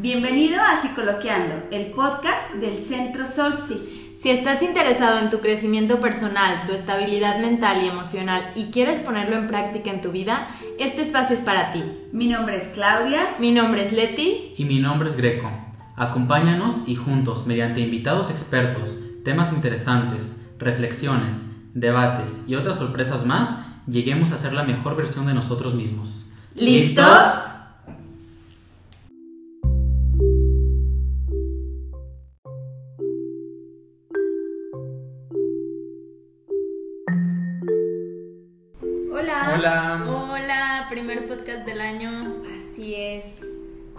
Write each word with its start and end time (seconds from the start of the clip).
Bienvenido 0.00 0.60
a 0.62 0.80
Psicoloqueando, 0.80 1.56
el 1.72 1.86
podcast 1.86 2.54
del 2.54 2.76
Centro 2.76 3.26
Solpsi. 3.26 4.14
Si 4.16 4.30
estás 4.30 4.62
interesado 4.62 5.18
en 5.18 5.28
tu 5.28 5.40
crecimiento 5.40 5.98
personal, 5.98 6.66
tu 6.66 6.72
estabilidad 6.72 7.40
mental 7.40 7.82
y 7.82 7.88
emocional 7.88 8.52
y 8.54 8.66
quieres 8.66 9.00
ponerlo 9.00 9.34
en 9.34 9.48
práctica 9.48 9.90
en 9.90 10.00
tu 10.00 10.12
vida, 10.12 10.50
este 10.78 11.02
espacio 11.02 11.34
es 11.34 11.40
para 11.40 11.72
ti. 11.72 11.82
Mi 12.12 12.28
nombre 12.28 12.56
es 12.58 12.68
Claudia. 12.68 13.34
Mi 13.40 13.50
nombre 13.50 13.82
es 13.82 13.92
Leti. 13.92 14.54
Y 14.56 14.64
mi 14.66 14.78
nombre 14.78 15.08
es 15.08 15.16
Greco. 15.16 15.50
Acompáñanos 15.96 16.82
y 16.86 16.94
juntos, 16.94 17.48
mediante 17.48 17.80
invitados 17.80 18.30
expertos, 18.30 19.00
temas 19.24 19.52
interesantes, 19.52 20.48
reflexiones, 20.60 21.40
debates 21.74 22.44
y 22.46 22.54
otras 22.54 22.76
sorpresas 22.76 23.26
más, 23.26 23.56
lleguemos 23.88 24.30
a 24.30 24.36
ser 24.36 24.52
la 24.52 24.62
mejor 24.62 24.94
versión 24.94 25.26
de 25.26 25.34
nosotros 25.34 25.74
mismos. 25.74 26.30
¿Listos? 26.54 27.57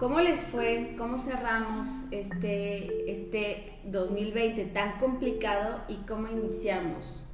¿Cómo 0.00 0.18
les 0.18 0.46
fue? 0.46 0.94
¿Cómo 0.96 1.18
cerramos 1.18 2.06
este, 2.10 3.12
este 3.12 3.74
2020 3.84 4.64
tan 4.64 4.98
complicado 4.98 5.82
y 5.88 5.96
cómo 6.08 6.26
iniciamos? 6.26 7.30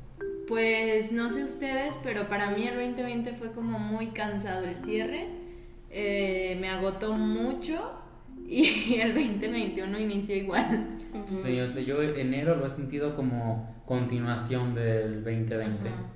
Pues 0.49 1.13
no 1.13 1.31
sé 1.31 1.45
ustedes, 1.45 1.97
pero 2.03 2.29
para 2.29 2.51
mí 2.51 2.67
el 2.67 2.75
2020 2.75 3.35
fue 3.35 3.53
como 3.53 3.79
muy 3.79 4.09
cansado 4.09 4.65
el 4.65 4.77
cierre. 4.77 5.29
Eh, 5.91 6.59
me 6.61 6.69
agotó 6.69 7.13
mucho 7.13 7.93
y 8.49 8.95
el 9.01 9.15
2021 9.15 10.01
inició 10.01 10.35
igual. 10.35 10.99
Sí, 11.27 11.61
o 11.61 11.71
sea, 11.71 11.83
yo 11.83 12.03
enero 12.03 12.57
lo 12.57 12.67
he 12.67 12.71
sentido 12.71 13.15
como 13.15 13.77
continuación 13.87 14.75
del 14.75 15.23
2020. 15.23 15.89
Ajá. 15.89 16.16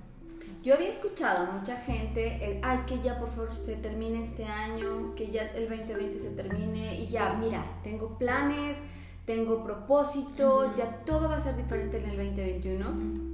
Yo 0.63 0.75
había 0.75 0.89
escuchado 0.89 1.47
a 1.47 1.51
mucha 1.53 1.77
gente, 1.77 2.27
eh, 2.45 2.61
ay, 2.63 2.81
que 2.87 3.01
ya 3.01 3.19
por 3.19 3.31
favor 3.31 3.51
se 3.53 3.77
termine 3.77 4.21
este 4.21 4.45
año, 4.45 5.15
que 5.15 5.31
ya 5.31 5.43
el 5.55 5.69
2020 5.69 6.19
se 6.19 6.31
termine 6.31 7.01
y 7.01 7.09
ya, 7.09 7.33
mira, 7.35 7.65
tengo 7.83 8.19
planes, 8.19 8.83
tengo 9.25 9.65
propósito, 9.65 10.67
Ujú. 10.67 10.77
ya 10.77 10.99
todo 11.07 11.29
va 11.31 11.37
a 11.37 11.41
ser 11.41 11.57
diferente 11.57 11.97
en 11.99 12.11
el 12.11 12.17
2021. 12.17 13.31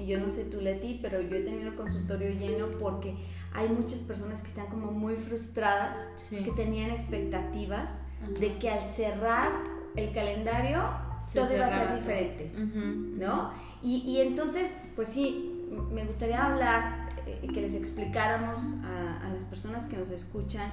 Y 0.00 0.06
yo 0.06 0.18
no 0.18 0.28
sé 0.28 0.44
tú, 0.46 0.60
Leti, 0.60 0.98
pero 1.00 1.20
yo 1.20 1.36
he 1.36 1.40
tenido 1.42 1.68
el 1.70 1.76
consultorio 1.76 2.30
lleno 2.32 2.66
porque 2.80 3.14
hay 3.52 3.68
muchas 3.68 4.00
personas 4.00 4.42
que 4.42 4.48
están 4.48 4.66
como 4.66 4.90
muy 4.90 5.14
frustradas, 5.14 6.08
Sí. 6.16 6.42
que 6.42 6.50
tenían 6.50 6.90
expectativas 6.90 8.00
Ajá. 8.20 8.32
de 8.40 8.58
que 8.58 8.70
al 8.70 8.82
cerrar 8.84 9.52
el 9.94 10.10
calendario 10.10 10.82
Se 11.28 11.38
todo 11.38 11.54
iba 11.54 11.66
a 11.66 11.70
ser 11.70 11.94
diferente. 11.94 12.50
¿no? 12.56 13.52
Y, 13.82 13.98
y 13.98 14.20
entonces, 14.20 14.72
pues 14.96 15.08
sí, 15.08 15.53
me 15.92 16.04
gustaría 16.04 16.44
hablar, 16.44 17.06
eh, 17.26 17.48
que 17.52 17.60
les 17.60 17.74
explicáramos 17.74 18.78
a, 18.84 19.26
a 19.26 19.32
las 19.32 19.44
personas 19.44 19.86
que 19.86 19.96
nos 19.96 20.10
escuchan 20.10 20.70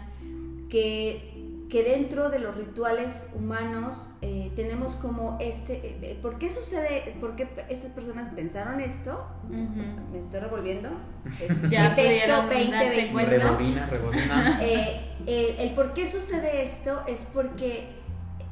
que, 0.70 1.66
que 1.70 1.84
dentro 1.84 2.30
de 2.30 2.40
los 2.40 2.56
rituales 2.56 3.32
humanos 3.36 4.12
eh, 4.22 4.52
tenemos 4.56 4.96
como 4.96 5.38
este, 5.40 5.98
eh, 6.02 6.20
¿por 6.22 6.38
qué 6.38 6.50
sucede, 6.50 7.16
por 7.20 7.36
qué 7.36 7.48
estas 7.70 7.92
personas 7.92 8.34
pensaron 8.34 8.80
esto? 8.80 9.26
Me 9.50 10.20
estoy 10.20 10.40
revolviendo. 10.40 10.90
Ya 11.70 11.92
Efecto 11.92 12.48
pudieron 12.48 12.72
darse 12.72 13.08
2021. 13.08 13.12
cuenta. 13.14 13.38
Rebobina, 13.38 13.88
rebobina. 13.88 14.60
Eh, 14.62 15.02
el, 15.28 15.68
el 15.68 15.74
por 15.76 15.94
qué 15.94 16.10
sucede 16.10 16.64
esto 16.64 17.04
es 17.08 17.28
porque 17.32 18.02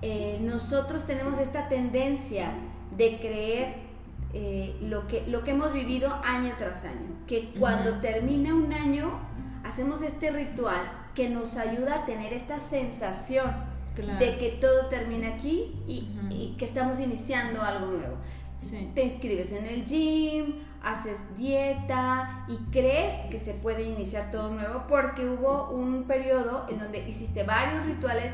eh, 0.02 0.38
nosotros 0.42 1.06
tenemos 1.06 1.40
esta 1.40 1.68
tendencia 1.68 2.52
de 2.96 3.18
creer 3.20 3.89
eh, 4.34 4.78
lo, 4.82 5.08
que, 5.08 5.26
lo 5.28 5.44
que 5.44 5.52
hemos 5.52 5.74
vivido 5.74 6.14
año 6.24 6.54
tras 6.58 6.86
año. 6.86 7.08
Que 7.28 7.52
cuando 7.60 8.00
termina 8.00 8.54
un 8.54 8.72
año, 8.74 9.20
hacemos 9.64 10.02
este 10.02 10.32
ritual 10.32 10.92
que 11.16 11.30
nos 11.30 11.58
ayuda 11.58 11.96
a 12.02 12.06
tener 12.06 12.34
esta 12.34 12.60
sensación 12.60 13.68
Claro. 13.96 14.20
de 14.20 14.38
que 14.38 14.50
todo 14.62 14.86
termina 14.86 15.28
aquí 15.30 15.74
y, 15.86 16.56
que 16.58 16.64
estamos 16.64 17.00
iniciando 17.02 17.62
algo 17.62 17.88
nuevo 17.88 18.16
Sí. 18.58 18.92
te 18.94 19.04
inscribes 19.04 19.52
en 19.52 19.66
el 19.66 19.86
gym, 19.86 20.56
haces 20.84 21.36
dieta 21.38 22.46
y 22.48 22.58
crees 22.72 23.26
que 23.32 23.40
se 23.40 23.54
puede 23.54 23.84
iniciar 23.84 24.32
todo 24.32 24.52
nuevo 24.52 24.84
porque 24.88 25.28
hubo 25.28 25.70
un 25.72 26.04
periodo 26.06 26.66
en 26.70 26.78
donde 26.78 27.00
hiciste 27.10 27.44
varios 27.44 27.86
rituales 27.86 28.32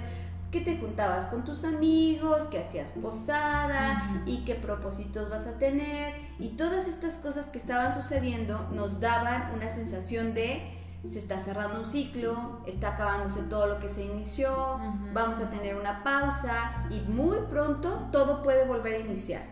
que 0.55 0.61
te 0.61 0.77
juntabas 0.77 1.25
con 1.25 1.43
tus 1.43 1.65
amigos, 1.65 2.45
que 2.45 2.59
hacías 2.59 2.93
posada 2.93 4.23
y 4.25 4.45
qué 4.45 4.55
propósitos 4.55 5.29
vas 5.29 5.47
a 5.47 5.59
tener 5.59 6.13
y 6.39 6.51
todas 6.51 6.87
estas 6.87 7.17
cosas 7.17 7.47
que 7.47 7.57
estaban 7.57 7.93
sucediendo 7.93 8.69
nos 8.71 9.01
daban 9.01 9.51
una 9.53 9.69
sensación 9.69 10.33
de 10.33 10.61
se 11.05 11.19
está 11.19 11.39
cerrando 11.39 11.81
un 11.81 11.85
ciclo, 11.85 12.61
está 12.65 12.93
acabándose 12.93 13.41
todo 13.41 13.67
lo 13.67 13.79
que 13.81 13.89
se 13.89 14.05
inició, 14.05 14.79
vamos 15.13 15.41
a 15.41 15.49
tener 15.49 15.75
una 15.75 16.05
pausa 16.05 16.87
y 16.89 17.01
muy 17.01 17.37
pronto 17.49 18.07
todo 18.13 18.41
puede 18.41 18.65
volver 18.65 18.93
a 18.93 18.99
iniciar. 18.99 19.43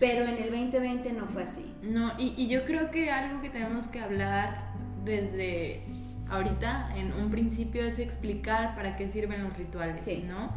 Pero 0.00 0.24
en 0.24 0.38
el 0.38 0.50
2020 0.50 1.12
no 1.12 1.26
fue 1.26 1.44
así. 1.44 1.72
No, 1.82 2.18
y, 2.18 2.34
y 2.36 2.48
yo 2.48 2.64
creo 2.64 2.90
que 2.90 3.12
algo 3.12 3.40
que 3.40 3.48
tenemos 3.48 3.86
que 3.86 4.00
hablar 4.00 4.72
desde 5.04 5.86
ahorita, 6.32 6.96
en 6.96 7.12
un 7.12 7.30
principio, 7.30 7.84
es 7.84 7.98
explicar 7.98 8.74
para 8.74 8.96
qué 8.96 9.08
sirven 9.08 9.44
los 9.44 9.56
rituales, 9.56 9.96
Sí. 9.96 10.24
¿no? 10.28 10.50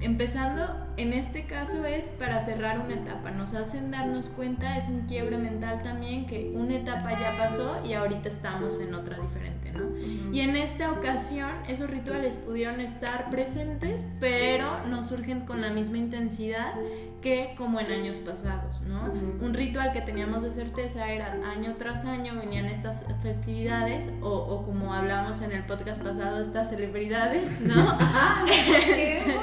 Empezando, 0.00 0.62
en 0.96 1.12
este 1.12 1.44
caso 1.44 1.86
es 1.86 2.08
para 2.08 2.40
cerrar 2.44 2.80
una 2.80 2.94
etapa, 2.94 3.30
nos 3.30 3.54
hacen 3.54 3.92
darnos 3.92 4.26
cuenta, 4.30 4.76
es 4.76 4.88
un 4.88 5.02
quiebre 5.06 5.38
mental 5.38 5.80
también, 5.84 6.26
que 6.26 6.50
una 6.56 6.74
etapa 6.74 7.12
ya 7.12 7.38
pasó 7.38 7.80
y 7.86 7.92
ahorita 7.92 8.28
estamos 8.28 8.80
en 8.80 8.94
otra 8.94 9.16
diferente, 9.20 9.61
¿no? 9.74 10.32
Y 10.32 10.40
en 10.40 10.56
esta 10.56 10.92
ocasión 10.92 11.50
esos 11.68 11.90
rituales 11.90 12.38
pudieron 12.38 12.80
estar 12.80 13.30
presentes, 13.30 14.06
pero 14.20 14.66
no 14.88 15.04
surgen 15.04 15.40
con 15.40 15.60
la 15.60 15.70
misma 15.70 15.98
intensidad 15.98 16.72
que 17.20 17.54
como 17.56 17.78
en 17.80 17.90
años 17.92 18.16
pasados, 18.18 18.80
¿no? 18.82 19.04
Un 19.40 19.54
ritual 19.54 19.92
que 19.92 20.00
teníamos 20.00 20.42
de 20.42 20.50
certeza 20.50 21.08
era 21.10 21.32
año 21.50 21.76
tras 21.78 22.04
año 22.04 22.34
venían 22.34 22.66
estas 22.66 23.04
festividades 23.22 24.12
o, 24.22 24.28
o 24.30 24.64
como 24.64 24.92
hablábamos 24.92 25.40
en 25.42 25.52
el 25.52 25.62
podcast 25.64 26.02
pasado, 26.02 26.40
estas 26.42 26.70
celebridades, 26.70 27.60
¿no? 27.60 27.74
¡Ah, 28.00 28.44
Este, 28.48 29.36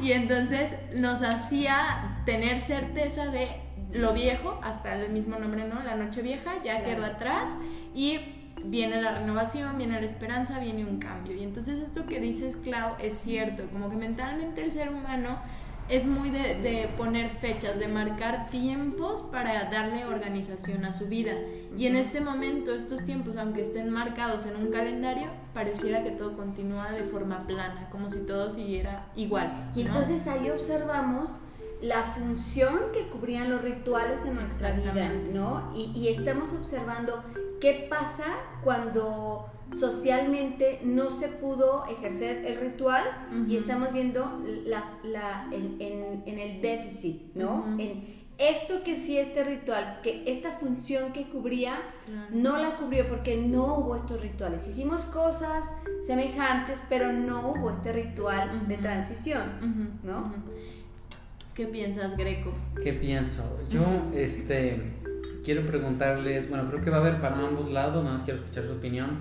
y 0.00 0.12
entonces 0.12 0.74
nos 0.94 1.22
hacía 1.22 2.22
tener 2.24 2.60
certeza 2.60 3.26
de 3.26 3.48
lo 3.92 4.14
viejo, 4.14 4.60
hasta 4.62 4.94
el 4.94 5.10
mismo 5.10 5.36
nombre, 5.38 5.66
¿no? 5.66 5.82
La 5.82 5.96
noche 5.96 6.22
vieja 6.22 6.52
ya 6.64 6.78
Claro. 6.78 6.84
quedó 6.84 7.04
atrás 7.06 7.50
y 7.92 8.20
viene 8.64 9.00
la 9.00 9.18
renovación, 9.18 9.78
viene 9.78 10.00
la 10.00 10.06
esperanza, 10.06 10.58
viene 10.58 10.84
un 10.84 10.98
cambio. 10.98 11.34
Y 11.34 11.42
entonces 11.42 11.82
esto 11.82 12.06
que 12.06 12.20
dices, 12.20 12.56
Clau, 12.56 12.94
es 13.00 13.14
cierto, 13.18 13.64
como 13.72 13.90
que 13.90 13.96
mentalmente 13.96 14.62
el 14.62 14.72
ser 14.72 14.90
humano 14.90 15.38
es 15.88 16.06
muy 16.06 16.30
de, 16.30 16.54
de 16.60 16.88
poner 16.96 17.30
fechas, 17.30 17.78
de 17.80 17.88
marcar 17.88 18.48
tiempos 18.48 19.22
para 19.22 19.68
darle 19.70 20.04
organización 20.04 20.84
a 20.84 20.92
su 20.92 21.08
vida. 21.08 21.32
Y 21.76 21.86
en 21.86 21.96
este 21.96 22.20
momento, 22.20 22.72
estos 22.72 23.04
tiempos, 23.04 23.36
aunque 23.36 23.62
estén 23.62 23.90
marcados 23.90 24.46
en 24.46 24.56
un 24.56 24.70
calendario, 24.70 25.28
pareciera 25.52 26.04
que 26.04 26.10
todo 26.10 26.36
continúa 26.36 26.92
de 26.92 27.02
forma 27.02 27.46
plana, 27.46 27.88
como 27.90 28.08
si 28.08 28.20
todo 28.20 28.52
siguiera 28.52 29.06
igual. 29.16 29.70
Y 29.74 29.82
entonces 29.82 30.28
ahí 30.28 30.48
observamos 30.50 31.30
la 31.82 32.02
función 32.02 32.78
que 32.92 33.08
cubrían 33.08 33.50
los 33.50 33.62
rituales 33.62 34.24
en 34.26 34.34
nuestra 34.34 34.72
vida. 34.72 35.10
¿no? 35.32 35.72
Y, 35.74 35.90
y 35.98 36.08
estamos 36.08 36.52
observando 36.52 37.20
qué 37.60 37.86
pasa 37.90 38.24
cuando 38.64 39.46
socialmente 39.78 40.80
no 40.82 41.10
se 41.10 41.28
pudo 41.28 41.84
ejercer 41.86 42.44
el 42.44 42.56
ritual 42.58 43.04
y 43.48 43.56
estamos 43.56 43.92
viendo 43.92 44.42
la, 44.66 44.98
la- 45.04 45.46
en, 45.52 45.76
en- 45.80 46.22
en 46.26 46.38
el 46.38 46.60
déficit, 46.60 47.34
¿no? 47.34 47.76
En 47.78 48.20
esto 48.38 48.82
que 48.82 48.96
sí, 48.96 49.18
este 49.18 49.44
ritual, 49.44 50.00
que 50.02 50.24
esta 50.26 50.52
función 50.52 51.12
que 51.12 51.28
cubría, 51.28 51.74
Claro. 52.06 52.26
no 52.32 52.56
la 52.58 52.76
cubrió 52.76 53.06
porque 53.06 53.36
no 53.36 53.76
hubo 53.76 53.94
estos 53.94 54.22
rituales. 54.22 54.66
Hicimos 54.66 55.02
cosas 55.02 55.66
semejantes, 56.04 56.82
pero 56.88 57.12
no 57.12 57.50
hubo 57.52 57.70
este 57.70 57.92
ritual 57.92 58.66
de 58.66 58.76
transición, 58.78 59.98
¿no? 60.02 60.32
¿Qué 61.54 61.66
piensas, 61.66 62.16
Greco? 62.16 62.52
¿Qué 62.82 62.94
pienso? 62.94 63.44
Yo, 63.68 63.82
este, 64.14 64.94
quiero 65.44 65.66
preguntarles, 65.66 66.48
bueno, 66.48 66.68
creo 66.68 66.80
que 66.80 66.90
va 66.90 66.98
a 66.98 67.00
haber 67.00 67.20
para 67.20 67.36
ambos 67.38 67.70
lados, 67.70 68.02
nada 68.02 68.12
más 68.12 68.22
quiero 68.22 68.40
escuchar 68.40 68.64
su 68.64 68.72
opinión. 68.72 69.18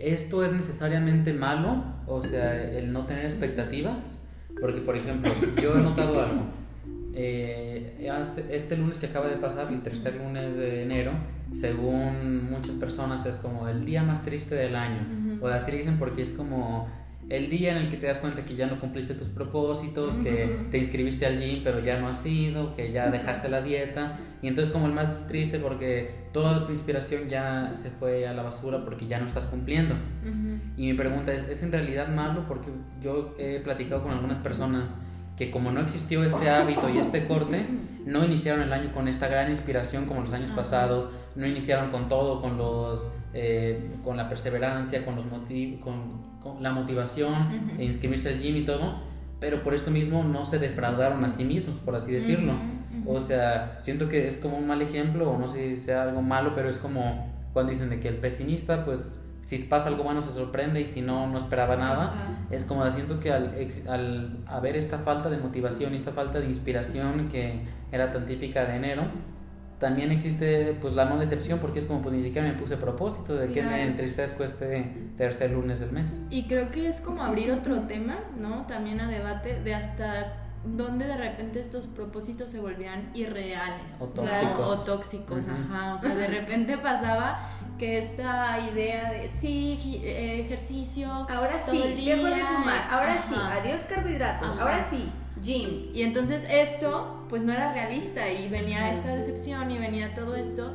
¿Esto 0.00 0.44
es 0.44 0.52
necesariamente 0.52 1.32
malo? 1.32 1.84
O 2.06 2.22
sea, 2.22 2.62
el 2.62 2.92
no 2.92 3.06
tener 3.06 3.24
expectativas. 3.24 4.26
Porque, 4.60 4.80
por 4.80 4.96
ejemplo, 4.96 5.32
yo 5.60 5.78
he 5.78 5.82
notado 5.82 6.20
algo. 6.20 6.42
Eh, 7.12 8.10
este 8.50 8.76
lunes 8.76 8.98
que 8.98 9.06
acaba 9.06 9.28
de 9.28 9.36
pasar, 9.36 9.72
el 9.72 9.82
tercer 9.82 10.16
lunes 10.16 10.56
de 10.56 10.82
enero, 10.82 11.12
según 11.52 12.50
muchas 12.50 12.74
personas 12.74 13.24
es 13.26 13.36
como 13.36 13.68
el 13.68 13.84
día 13.84 14.02
más 14.02 14.24
triste 14.24 14.54
del 14.54 14.76
año. 14.76 15.06
Ujú. 15.36 15.46
O 15.46 15.48
así 15.48 15.72
dicen 15.72 15.98
porque 15.98 16.22
es 16.22 16.32
como 16.32 16.88
el 17.30 17.48
día 17.48 17.72
en 17.72 17.78
el 17.78 17.88
que 17.88 17.96
te 17.96 18.06
das 18.06 18.20
cuenta 18.20 18.44
que 18.44 18.54
ya 18.54 18.66
no 18.66 18.78
cumpliste 18.78 19.14
tus 19.14 19.28
propósitos, 19.28 20.14
que 20.14 20.66
te 20.70 20.78
inscribiste 20.78 21.26
al 21.26 21.38
gym 21.38 21.62
pero 21.64 21.80
ya 21.80 21.98
no 21.98 22.08
has 22.08 22.24
ido, 22.26 22.74
que 22.74 22.92
ya 22.92 23.10
dejaste 23.10 23.48
la 23.48 23.62
dieta, 23.62 24.18
y 24.42 24.48
entonces 24.48 24.72
como 24.72 24.86
el 24.86 24.92
más 24.92 25.26
triste 25.28 25.58
porque 25.58 26.24
toda 26.32 26.66
tu 26.66 26.72
inspiración 26.72 27.28
ya 27.28 27.72
se 27.72 27.90
fue 27.90 28.26
a 28.26 28.34
la 28.34 28.42
basura 28.42 28.84
porque 28.84 29.06
ya 29.06 29.18
no 29.18 29.26
estás 29.26 29.44
cumpliendo. 29.44 29.94
Y 30.76 30.86
mi 30.86 30.94
pregunta 30.94 31.32
es, 31.32 31.48
¿es 31.48 31.62
en 31.62 31.72
realidad 31.72 32.08
malo? 32.08 32.46
Porque 32.46 32.70
yo 33.02 33.34
he 33.38 33.60
platicado 33.60 34.02
con 34.02 34.12
algunas 34.12 34.38
personas 34.38 35.00
que 35.36 35.50
como 35.50 35.72
no 35.72 35.80
existió 35.80 36.24
este 36.24 36.48
hábito 36.48 36.88
y 36.88 36.98
este 36.98 37.26
corte, 37.26 37.66
no 38.04 38.24
iniciaron 38.24 38.62
el 38.62 38.72
año 38.72 38.92
con 38.92 39.08
esta 39.08 39.28
gran 39.28 39.50
inspiración 39.50 40.06
como 40.06 40.20
los 40.20 40.32
años 40.32 40.50
pasados, 40.50 41.08
no 41.34 41.46
iniciaron 41.46 41.90
con 41.90 42.08
todo, 42.08 42.40
con, 42.40 42.56
los, 42.56 43.10
eh, 43.32 43.90
con 44.04 44.16
la 44.16 44.28
perseverancia, 44.28 45.04
con, 45.04 45.16
los 45.16 45.24
con, 45.24 45.40
con 45.80 46.33
la 46.60 46.72
motivación, 46.72 47.76
e 47.78 47.84
inscribirse 47.84 48.28
al 48.30 48.40
gym 48.40 48.56
y 48.56 48.64
todo, 48.64 49.02
pero 49.40 49.62
por 49.62 49.74
esto 49.74 49.90
mismo 49.90 50.22
no 50.24 50.44
se 50.44 50.58
defraudaron 50.58 51.24
a 51.24 51.28
sí 51.28 51.44
mismos, 51.44 51.76
por 51.76 51.94
así 51.94 52.12
decirlo. 52.12 52.54
O 53.06 53.20
sea, 53.20 53.78
siento 53.82 54.08
que 54.08 54.26
es 54.26 54.38
como 54.38 54.56
un 54.56 54.66
mal 54.66 54.80
ejemplo, 54.80 55.30
o 55.30 55.38
no 55.38 55.48
sé 55.48 55.74
si 55.74 55.76
sea 55.76 56.02
algo 56.04 56.22
malo, 56.22 56.52
pero 56.54 56.70
es 56.70 56.78
como 56.78 57.32
cuando 57.52 57.70
dicen 57.70 57.90
de 57.90 58.00
que 58.00 58.08
el 58.08 58.16
pesimista, 58.16 58.84
pues 58.84 59.20
si 59.44 59.58
pasa 59.58 59.88
algo 59.88 60.04
bueno 60.04 60.22
se 60.22 60.30
sorprende 60.30 60.80
y 60.80 60.86
si 60.86 61.02
no, 61.02 61.26
no 61.26 61.38
esperaba 61.38 61.76
nada. 61.76 62.14
Es 62.50 62.64
como 62.64 62.88
siento 62.90 63.20
que 63.20 63.30
al, 63.30 63.54
al 63.88 64.38
haber 64.46 64.76
esta 64.76 64.98
falta 64.98 65.28
de 65.28 65.36
motivación 65.36 65.92
y 65.92 65.96
esta 65.96 66.12
falta 66.12 66.40
de 66.40 66.46
inspiración 66.46 67.28
que 67.28 67.60
era 67.92 68.10
tan 68.10 68.24
típica 68.24 68.64
de 68.64 68.76
enero, 68.76 69.02
también 69.84 70.10
existe 70.12 70.78
pues 70.80 70.94
la 70.94 71.04
no 71.04 71.18
decepción 71.18 71.58
porque 71.58 71.78
es 71.78 71.84
como 71.84 72.00
pues 72.00 72.14
ni 72.14 72.22
siquiera 72.22 72.48
me 72.48 72.54
puse 72.54 72.78
propósito 72.78 73.36
de 73.36 73.52
que 73.52 73.62
me 73.62 73.82
entristezco 73.82 74.42
este 74.42 75.10
tercer 75.18 75.50
lunes 75.50 75.80
del 75.80 75.92
mes. 75.92 76.22
Y 76.30 76.44
creo 76.44 76.70
que 76.70 76.88
es 76.88 77.02
como 77.02 77.22
abrir 77.22 77.50
otro 77.52 77.80
tema, 77.80 78.16
¿no? 78.38 78.64
También 78.66 79.02
a 79.02 79.08
debate 79.08 79.60
de 79.60 79.74
hasta 79.74 80.40
dónde 80.64 81.06
de 81.06 81.18
repente 81.18 81.60
estos 81.60 81.86
propósitos 81.88 82.48
se 82.48 82.60
volvían 82.60 83.10
irreales 83.12 83.92
o 84.00 84.06
tóxicos. 84.06 84.70
O 84.70 84.84
tóxicos, 84.86 85.48
ajá. 85.48 85.94
O 85.94 85.98
sea, 85.98 86.14
de 86.14 86.28
repente 86.28 86.78
pasaba 86.78 87.50
que 87.78 87.98
esta 87.98 88.58
idea 88.72 89.12
de 89.12 89.28
sí, 89.28 90.00
eh, 90.02 90.40
ejercicio. 90.44 91.08
Ahora 91.08 91.58
sí, 91.58 91.78
dejo 92.04 92.26
de 92.26 92.36
fumar. 92.36 92.88
Ahora 92.90 93.18
sí, 93.18 93.34
adiós 93.36 93.82
carbohidratos. 93.82 94.58
Ahora 94.58 94.86
sí, 94.88 95.10
gym. 95.40 95.90
Y 95.92 96.02
entonces 96.02 96.44
esto, 96.48 97.26
pues 97.28 97.42
no 97.42 97.52
era 97.52 97.72
realista 97.72 98.30
y 98.30 98.48
venía 98.48 98.92
esta 98.92 99.14
decepción 99.14 99.70
y 99.70 99.78
venía 99.78 100.14
todo 100.14 100.36
esto. 100.36 100.74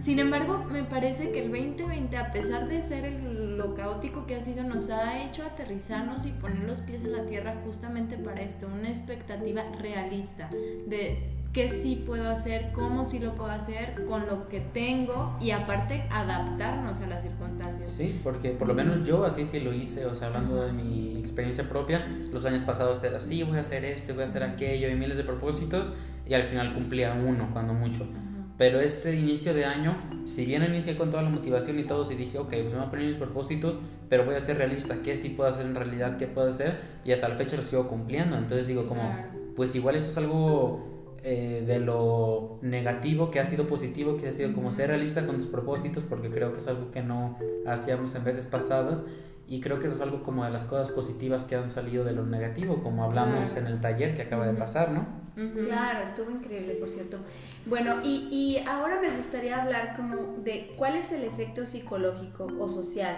Sin 0.00 0.18
embargo, 0.18 0.66
me 0.68 0.82
parece 0.82 1.30
que 1.30 1.44
el 1.44 1.52
2020, 1.52 2.16
a 2.16 2.32
pesar 2.32 2.68
de 2.68 2.82
ser 2.82 3.12
lo 3.12 3.76
caótico 3.76 4.26
que 4.26 4.34
ha 4.34 4.42
sido, 4.42 4.64
nos 4.64 4.90
ha 4.90 5.22
hecho 5.22 5.44
aterrizarnos 5.44 6.26
y 6.26 6.32
poner 6.32 6.64
los 6.64 6.80
pies 6.80 7.04
en 7.04 7.12
la 7.12 7.24
tierra 7.24 7.54
justamente 7.64 8.16
para 8.16 8.42
esto, 8.42 8.66
una 8.66 8.88
expectativa 8.88 9.62
realista 9.78 10.50
de 10.86 11.30
qué 11.52 11.68
sí 11.68 12.02
puedo 12.06 12.28
hacer, 12.30 12.72
cómo 12.72 13.04
sí 13.04 13.18
lo 13.18 13.32
puedo 13.32 13.50
hacer, 13.50 14.04
con 14.06 14.26
lo 14.26 14.48
que 14.48 14.60
tengo 14.60 15.36
y 15.40 15.50
aparte 15.50 16.04
adaptarnos 16.10 17.00
a 17.00 17.06
las 17.06 17.22
circunstancias. 17.22 17.88
Sí, 17.88 18.20
porque 18.24 18.50
por 18.50 18.68
lo 18.68 18.74
menos 18.74 19.06
yo 19.06 19.24
así 19.24 19.44
sí 19.44 19.60
lo 19.60 19.72
hice, 19.72 20.06
o 20.06 20.14
sea, 20.14 20.28
hablando 20.28 20.64
de 20.64 20.72
mi 20.72 21.18
experiencia 21.18 21.68
propia, 21.68 22.06
los 22.32 22.46
años 22.46 22.62
pasados 22.62 23.04
era 23.04 23.18
así, 23.18 23.42
voy 23.42 23.58
a 23.58 23.60
hacer 23.60 23.84
esto, 23.84 24.14
voy 24.14 24.22
a 24.22 24.26
hacer 24.26 24.42
aquello 24.42 24.88
y 24.88 24.94
miles 24.94 25.18
de 25.18 25.24
propósitos 25.24 25.92
y 26.26 26.34
al 26.34 26.44
final 26.44 26.72
cumplía 26.72 27.12
uno, 27.12 27.50
cuando 27.52 27.74
mucho. 27.74 28.06
Pero 28.56 28.80
este 28.80 29.14
inicio 29.16 29.52
de 29.52 29.64
año, 29.64 29.96
si 30.24 30.46
bien 30.46 30.62
inicié 30.62 30.96
con 30.96 31.10
toda 31.10 31.22
la 31.22 31.30
motivación 31.30 31.78
y 31.78 31.84
todo, 31.84 32.04
sí 32.04 32.14
dije, 32.14 32.38
ok, 32.38 32.48
pues 32.48 32.72
me 32.72 32.78
voy 32.78 32.86
a 32.86 32.90
poner 32.90 33.06
mis 33.08 33.16
propósitos, 33.16 33.78
pero 34.08 34.24
voy 34.24 34.36
a 34.36 34.40
ser 34.40 34.56
realista, 34.56 34.96
qué 35.02 35.16
sí 35.16 35.30
puedo 35.30 35.50
hacer 35.50 35.66
en 35.66 35.74
realidad, 35.74 36.16
qué 36.16 36.26
puedo 36.26 36.48
hacer, 36.48 36.78
y 37.04 37.12
hasta 37.12 37.28
la 37.28 37.34
fecha 37.34 37.56
lo 37.56 37.62
sigo 37.62 37.88
cumpliendo. 37.88 38.36
Entonces 38.36 38.68
digo, 38.68 38.86
como, 38.86 39.02
pues 39.56 39.74
igual 39.74 39.96
esto 39.96 40.10
es 40.10 40.18
algo 40.18 41.01
eh, 41.24 41.64
de 41.66 41.78
lo 41.78 42.58
negativo 42.62 43.30
que 43.30 43.38
ha 43.38 43.44
sido 43.44 43.68
positivo, 43.68 44.16
que 44.16 44.28
ha 44.28 44.32
sido 44.32 44.52
como 44.52 44.72
ser 44.72 44.88
realista 44.88 45.26
con 45.26 45.36
tus 45.36 45.46
propósitos, 45.46 46.02
porque 46.02 46.30
creo 46.30 46.52
que 46.52 46.58
es 46.58 46.66
algo 46.68 46.90
que 46.90 47.02
no 47.02 47.38
hacíamos 47.66 48.14
en 48.16 48.24
veces 48.24 48.46
pasadas. 48.46 49.04
Y 49.46 49.60
creo 49.60 49.78
que 49.78 49.86
eso 49.86 49.96
es 49.96 50.02
algo 50.02 50.22
como 50.22 50.44
de 50.44 50.50
las 50.50 50.64
cosas 50.64 50.90
positivas 50.90 51.44
que 51.44 51.56
han 51.56 51.68
salido 51.68 52.04
de 52.04 52.12
lo 52.12 52.24
negativo, 52.24 52.82
como 52.82 53.04
hablamos 53.04 53.56
en 53.56 53.66
el 53.66 53.80
taller 53.80 54.14
que 54.14 54.22
acaba 54.22 54.46
de 54.46 54.54
pasar, 54.54 54.92
¿no? 54.92 55.06
Claro, 55.34 56.00
estuvo 56.00 56.30
increíble, 56.30 56.74
por 56.74 56.88
cierto. 56.88 57.18
Bueno, 57.66 57.96
y, 58.04 58.28
y, 58.30 58.58
ahora 58.66 59.00
me 59.00 59.16
gustaría 59.16 59.62
hablar 59.62 59.96
como 59.96 60.38
de 60.42 60.74
cuál 60.76 60.94
es 60.94 61.10
el 61.12 61.24
efecto 61.24 61.64
psicológico 61.64 62.48
o 62.58 62.68
social 62.68 63.16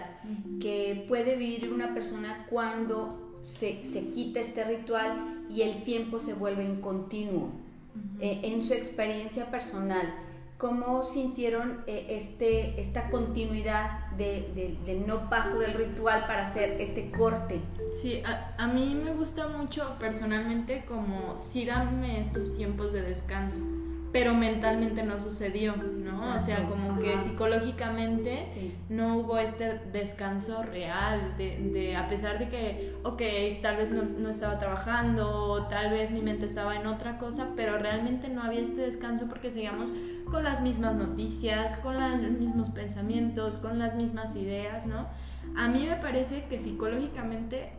que 0.61 1.07
puede 1.09 1.37
vivir 1.37 1.73
una 1.73 1.93
persona 1.93 2.47
cuando 2.51 3.41
se, 3.43 3.85
se 3.85 4.11
quita 4.11 4.41
este 4.41 4.65
ritual 4.65 5.45
y 5.51 5.63
el 5.63 5.83
tiempo 5.85 6.19
se 6.19 6.35
vuelve 6.35 6.65
en 6.65 6.81
continuo. 6.81 7.64
Eh, 8.21 8.41
en 8.45 8.63
su 8.63 8.75
experiencia 8.75 9.51
personal, 9.51 10.15
cómo 10.59 11.03
sintieron 11.05 11.85
eh, 11.87 12.07
este, 12.11 12.81
esta 12.81 13.11
continuidad 13.11 14.09
de, 14.17 14.79
del 14.85 15.07
no 15.07 15.29
paso 15.29 15.59
del 15.59 15.75
ritual 15.75 16.27
para 16.27 16.43
hacer 16.43 16.81
este 16.81 17.11
corte. 17.11 17.61
Sí, 17.93 18.23
a, 18.25 18.55
a, 18.57 18.67
mí 18.69 18.99
me 19.05 19.13
gusta 19.13 19.49
mucho 19.49 19.97
personalmente 19.99 20.85
como 20.87 21.39
síganme 21.39 22.21
estos 22.21 22.57
tiempos 22.57 22.93
de 22.93 23.03
descanso 23.03 23.61
pero 24.15 24.33
mentalmente 24.33 25.03
no 25.03 25.19
sucedió, 25.19 25.75
¿no? 25.75 26.37
O 26.37 26.39
sea, 26.39 26.59
como 26.69 27.01
que 27.01 27.19
psicológicamente 27.19 28.43
no 28.89 29.19
hubo 29.19 29.39
este 29.39 29.81
descanso 29.93 30.63
real, 30.63 31.35
de, 31.37 31.59
de, 31.73 31.97
a 31.97 32.09
pesar 32.09 32.39
de 32.39 32.49
que, 32.49 32.95
ok, 33.03 33.21
tal 33.61 33.77
vez 33.77 33.91
no, 33.91 34.05
no, 34.05 34.31
estaba 34.31 34.61
trabajando, 34.61 35.67
tal 35.69 35.91
vez 35.91 36.13
mi 36.13 36.23
mente 36.23 36.47
estaba 36.47 36.77
en 36.77 36.87
otra 36.87 37.19
cosa, 37.19 37.55
pero 37.57 37.77
realmente 37.77 38.29
no 38.29 38.45
había 38.45 38.61
este 38.61 38.83
descanso 38.83 39.29
porque 39.29 39.51
seguíamos 39.51 39.91
con 40.31 40.45
las 40.45 40.63
mismas 40.63 40.95
noticias, 40.95 41.75
con 41.79 41.99
los 41.99 42.39
mismos 42.39 42.71
pensamientos, 42.71 43.57
con 43.57 43.81
las 43.81 43.97
mismas 43.97 44.37
ideas, 44.37 44.87
¿no? 44.87 45.09
A 45.57 45.67
mí 45.67 45.89
me 45.91 45.97
parece 45.97 46.45
que 46.45 46.61
psicológicamente, 46.61 47.73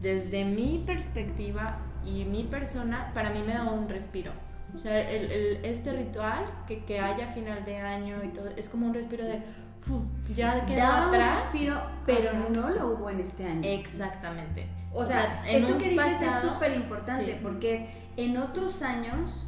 desde 0.00 0.44
mi 0.44 0.84
perspectiva 0.86 1.80
y 2.06 2.24
mi 2.24 2.44
persona, 2.44 3.10
para 3.14 3.30
mí 3.30 3.42
me 3.44 3.54
da 3.54 3.64
un 3.64 3.88
respiro 3.88 4.43
o 4.74 4.78
sea, 4.78 5.10
el, 5.10 5.30
el, 5.30 5.64
este 5.64 5.92
ritual 5.92 6.44
que, 6.66 6.84
que 6.84 6.98
haya 6.98 7.28
final 7.28 7.64
de 7.64 7.78
año 7.78 8.22
y 8.24 8.28
todo, 8.28 8.48
es 8.56 8.68
como 8.68 8.86
un 8.86 8.94
respiro 8.94 9.24
de, 9.24 9.42
ya 10.34 10.64
quedó 10.66 10.78
da 10.78 11.08
atrás. 11.08 11.38
un 11.38 11.52
respiro, 11.52 11.80
pero 12.06 12.30
no 12.50 12.70
lo 12.70 12.88
hubo 12.88 13.10
en 13.10 13.20
este 13.20 13.46
año. 13.46 13.62
Exactamente. 13.64 14.66
O, 14.92 15.04
sea, 15.04 15.44
esto 15.46 15.76
que 15.78 15.90
dices 15.90 16.22
es 16.22 16.34
súper 16.34 16.72
importante 16.72 17.38
porque 17.42 17.74
es, 17.74 17.82
en 18.16 18.36
otros 18.36 18.82
años 18.82 19.46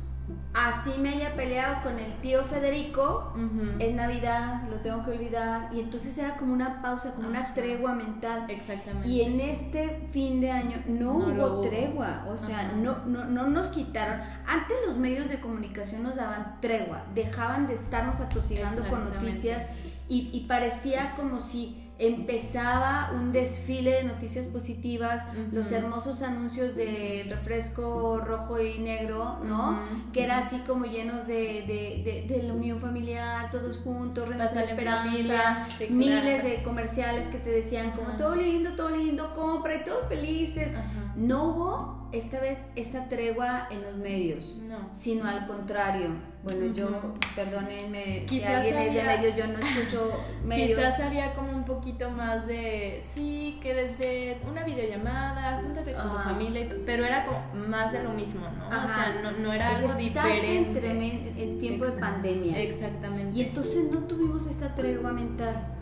así 0.55 0.99
me 0.99 1.11
haya 1.11 1.37
peleado 1.37 1.83
con 1.83 1.99
el 1.99 2.13
tío 2.17 2.43
Federico, 2.45 3.35
es 3.79 3.95
Navidad, 3.95 4.63
lo 4.69 4.77
tengo 4.77 5.05
que 5.05 5.13
olvidar, 5.13 5.71
y 5.73 5.81
entonces 5.81 6.17
era 6.19 6.37
como 6.37 6.53
una 6.53 6.83
pausa, 6.83 7.15
como 7.15 7.29
una 7.29 7.55
tregua 7.55 7.95
mental. 7.95 8.47
Exactamente. 8.49 9.09
Y 9.09 9.23
en 9.23 9.41
este 9.41 10.09
fin 10.13 10.41
de 10.41 10.51
año 10.51 10.83
no, 10.87 11.17
hubo 11.17 11.61
tregua, 11.61 12.27
o 12.29 12.39
sea, 12.39 12.73
no, 12.77 13.05
no, 13.07 13.25
no 13.25 13.49
nos 13.49 13.69
quitaron. 13.69 14.21
Antes 14.47 14.77
los 14.87 14.97
medios 14.97 15.29
de 15.29 15.41
comunicación 15.41 16.03
nos 16.03 16.17
daban 16.17 16.59
tregua, 16.61 17.05
dejaban 17.15 17.67
de 17.67 17.75
estarnos 17.75 18.21
atosigando 18.21 18.89
con 18.89 19.05
noticias 19.05 19.65
y, 20.09 20.31
y 20.33 20.47
parecía 20.47 21.15
como 21.17 21.41
si 21.41 21.86
empezaba 21.99 23.13
un 23.15 23.33
desfile 23.33 23.93
de 23.93 24.05
noticias 24.05 24.47
positivas, 24.49 25.25
los 25.53 25.73
hermosos 25.73 26.23
anuncios 26.23 26.77
de 26.77 27.27
refresco 27.29 28.21
rojo 28.21 28.61
y 28.61 28.79
negro, 28.79 29.39
¿no? 29.45 29.79
Que 30.13 30.25
era 30.25 30.39
así 30.39 30.59
como 30.67 30.85
llenos 30.85 31.27
de, 31.27 32.25
de, 32.27 32.43
la 32.43 32.53
unión 32.53 32.79
familiar, 32.81 33.51
todos 33.51 33.79
juntos, 33.79 34.29
la 34.37 34.45
esperanza, 34.45 35.67
miles 35.89 36.43
de 36.43 36.63
comerciales 36.63 37.29
que 37.29 37.39
te 37.39 37.51
decían 37.51 37.93
como 37.93 38.13
todo 38.17 38.35
lindo, 38.35 38.73
todo 38.75 38.91
lindo, 38.91 39.35
compra 39.35 39.77
y 39.77 39.85
todos 39.85 40.07
felices. 40.07 40.75
No 41.17 41.45
hubo 41.45 41.97
esta 42.13 42.41
vez 42.41 42.61
esta 42.77 43.09
tregua 43.09 43.69
en 43.71 43.83
los 43.83 43.95
medios, 43.97 44.61
sino 44.93 45.27
al 45.27 45.47
contrario. 45.47 46.11
Bueno, 46.45 46.73
yo, 46.73 46.89
perdónenme 47.35 48.25
si 48.29 48.45
alguien 48.45 48.77
es 48.77 48.95
de 48.95 49.03
medios, 49.03 49.37
yo 49.37 49.47
no 49.49 49.59
escucho 49.59 50.13
medios. 50.45 50.79
Quizás 50.79 51.01
había 51.01 51.35
como 51.35 51.51
un 51.51 51.65
poquito 51.65 52.09
más 52.11 52.47
de, 52.47 53.03
sí, 53.05 53.59
que 53.61 53.75
desde 53.75 54.39
una 54.49 54.63
videollamada, 54.63 55.61
júntate 55.61 55.95
con 55.95 56.05
tu 56.05 56.19
familia, 56.19 56.69
pero 56.85 57.05
era 57.05 57.27
como 57.27 57.67
más 57.67 57.93
de 57.93 58.05
lo 58.05 58.11
mismo, 58.11 58.47
¿no? 58.59 58.69
O 58.69 58.89
sea, 58.89 59.21
no, 59.25 59.33
no 59.33 59.53
era 59.53 59.77
algo 59.77 59.93
diferente. 59.95 60.89
En, 60.89 61.37
en 61.37 61.59
tiempo 61.59 61.85
de 61.85 61.93
pandemia. 61.93 62.61
Exactamente. 62.61 63.37
Y 63.37 63.43
entonces 63.43 63.91
no 63.91 63.99
tuvimos 64.01 64.47
esta 64.47 64.73
tregua 64.75 65.13
mental, 65.13 65.75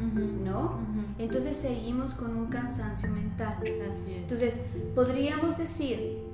¿no? 0.43 0.79
Entonces 1.19 1.57
seguimos 1.57 2.15
con 2.15 2.37
un 2.37 2.47
cansancio 2.47 3.11
mental. 3.11 3.57
Así 3.91 4.13
es. 4.13 4.19
Entonces, 4.19 4.61
podríamos 4.95 5.59
decir 5.59 6.25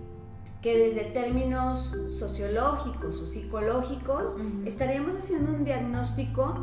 que 0.62 0.76
desde 0.76 1.04
términos 1.04 1.96
sociológicos 2.18 3.20
o 3.20 3.26
psicológicos 3.26 4.36
estaríamos 4.66 5.14
haciendo 5.14 5.52
un 5.52 5.64
diagnóstico 5.64 6.54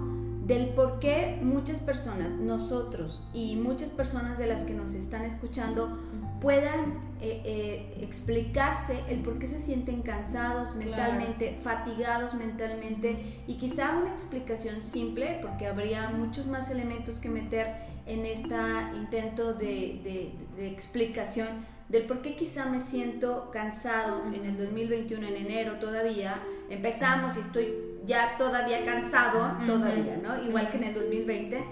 del 0.46 0.70
por 0.70 1.00
qué 1.00 1.40
muchas 1.42 1.80
personas, 1.80 2.30
nosotros 2.30 3.24
y 3.34 3.56
muchas 3.58 3.90
personas 3.90 4.38
de 4.38 4.48
las 4.48 4.64
que 4.64 4.74
nos 4.74 4.94
están 4.94 5.26
escuchando, 5.26 5.98
puedan 6.40 7.08
eh, 7.20 7.42
eh, 7.44 7.98
explicarse 8.02 9.04
el 9.10 9.22
por 9.22 9.40
qué 9.40 9.48
se 9.48 9.60
sienten 9.60 10.04
cansados 10.04 10.76
mentalmente, 10.76 11.58
fatigados 11.64 12.36
mentalmente 12.36 13.42
y 13.48 13.56
quizá 13.56 13.98
una 13.98 14.12
explicación 14.12 14.84
simple, 14.84 15.40
porque 15.42 15.66
habría 15.66 16.10
muchos 16.10 16.46
más 16.46 16.70
elementos 16.70 17.20
que 17.20 17.30
meter 17.30 17.97
en 18.08 18.26
este 18.26 18.56
intento 18.96 19.54
de, 19.54 20.34
de 20.56 20.68
explicación 20.68 21.48
del 21.90 22.04
por 22.04 22.22
qué 22.22 22.36
quizá 22.36 22.66
me 22.66 22.80
siento 22.80 23.50
cansado 23.52 24.24
en 24.34 24.44
el 24.44 24.58
2021, 24.58 25.28
en 25.28 25.36
enero 25.38 25.76
todavía, 25.80 26.42
empezamos 26.70 27.38
y 27.38 27.40
estoy 27.40 27.74
ya 28.06 28.36
todavía 28.38 28.86
cansado, 28.86 29.58
todavía, 29.66 30.18
¿no? 30.22 30.44
Igual 30.44 30.70
que 30.70 30.78
en 30.78 30.84
el 30.84 30.94
2020. 30.94 31.64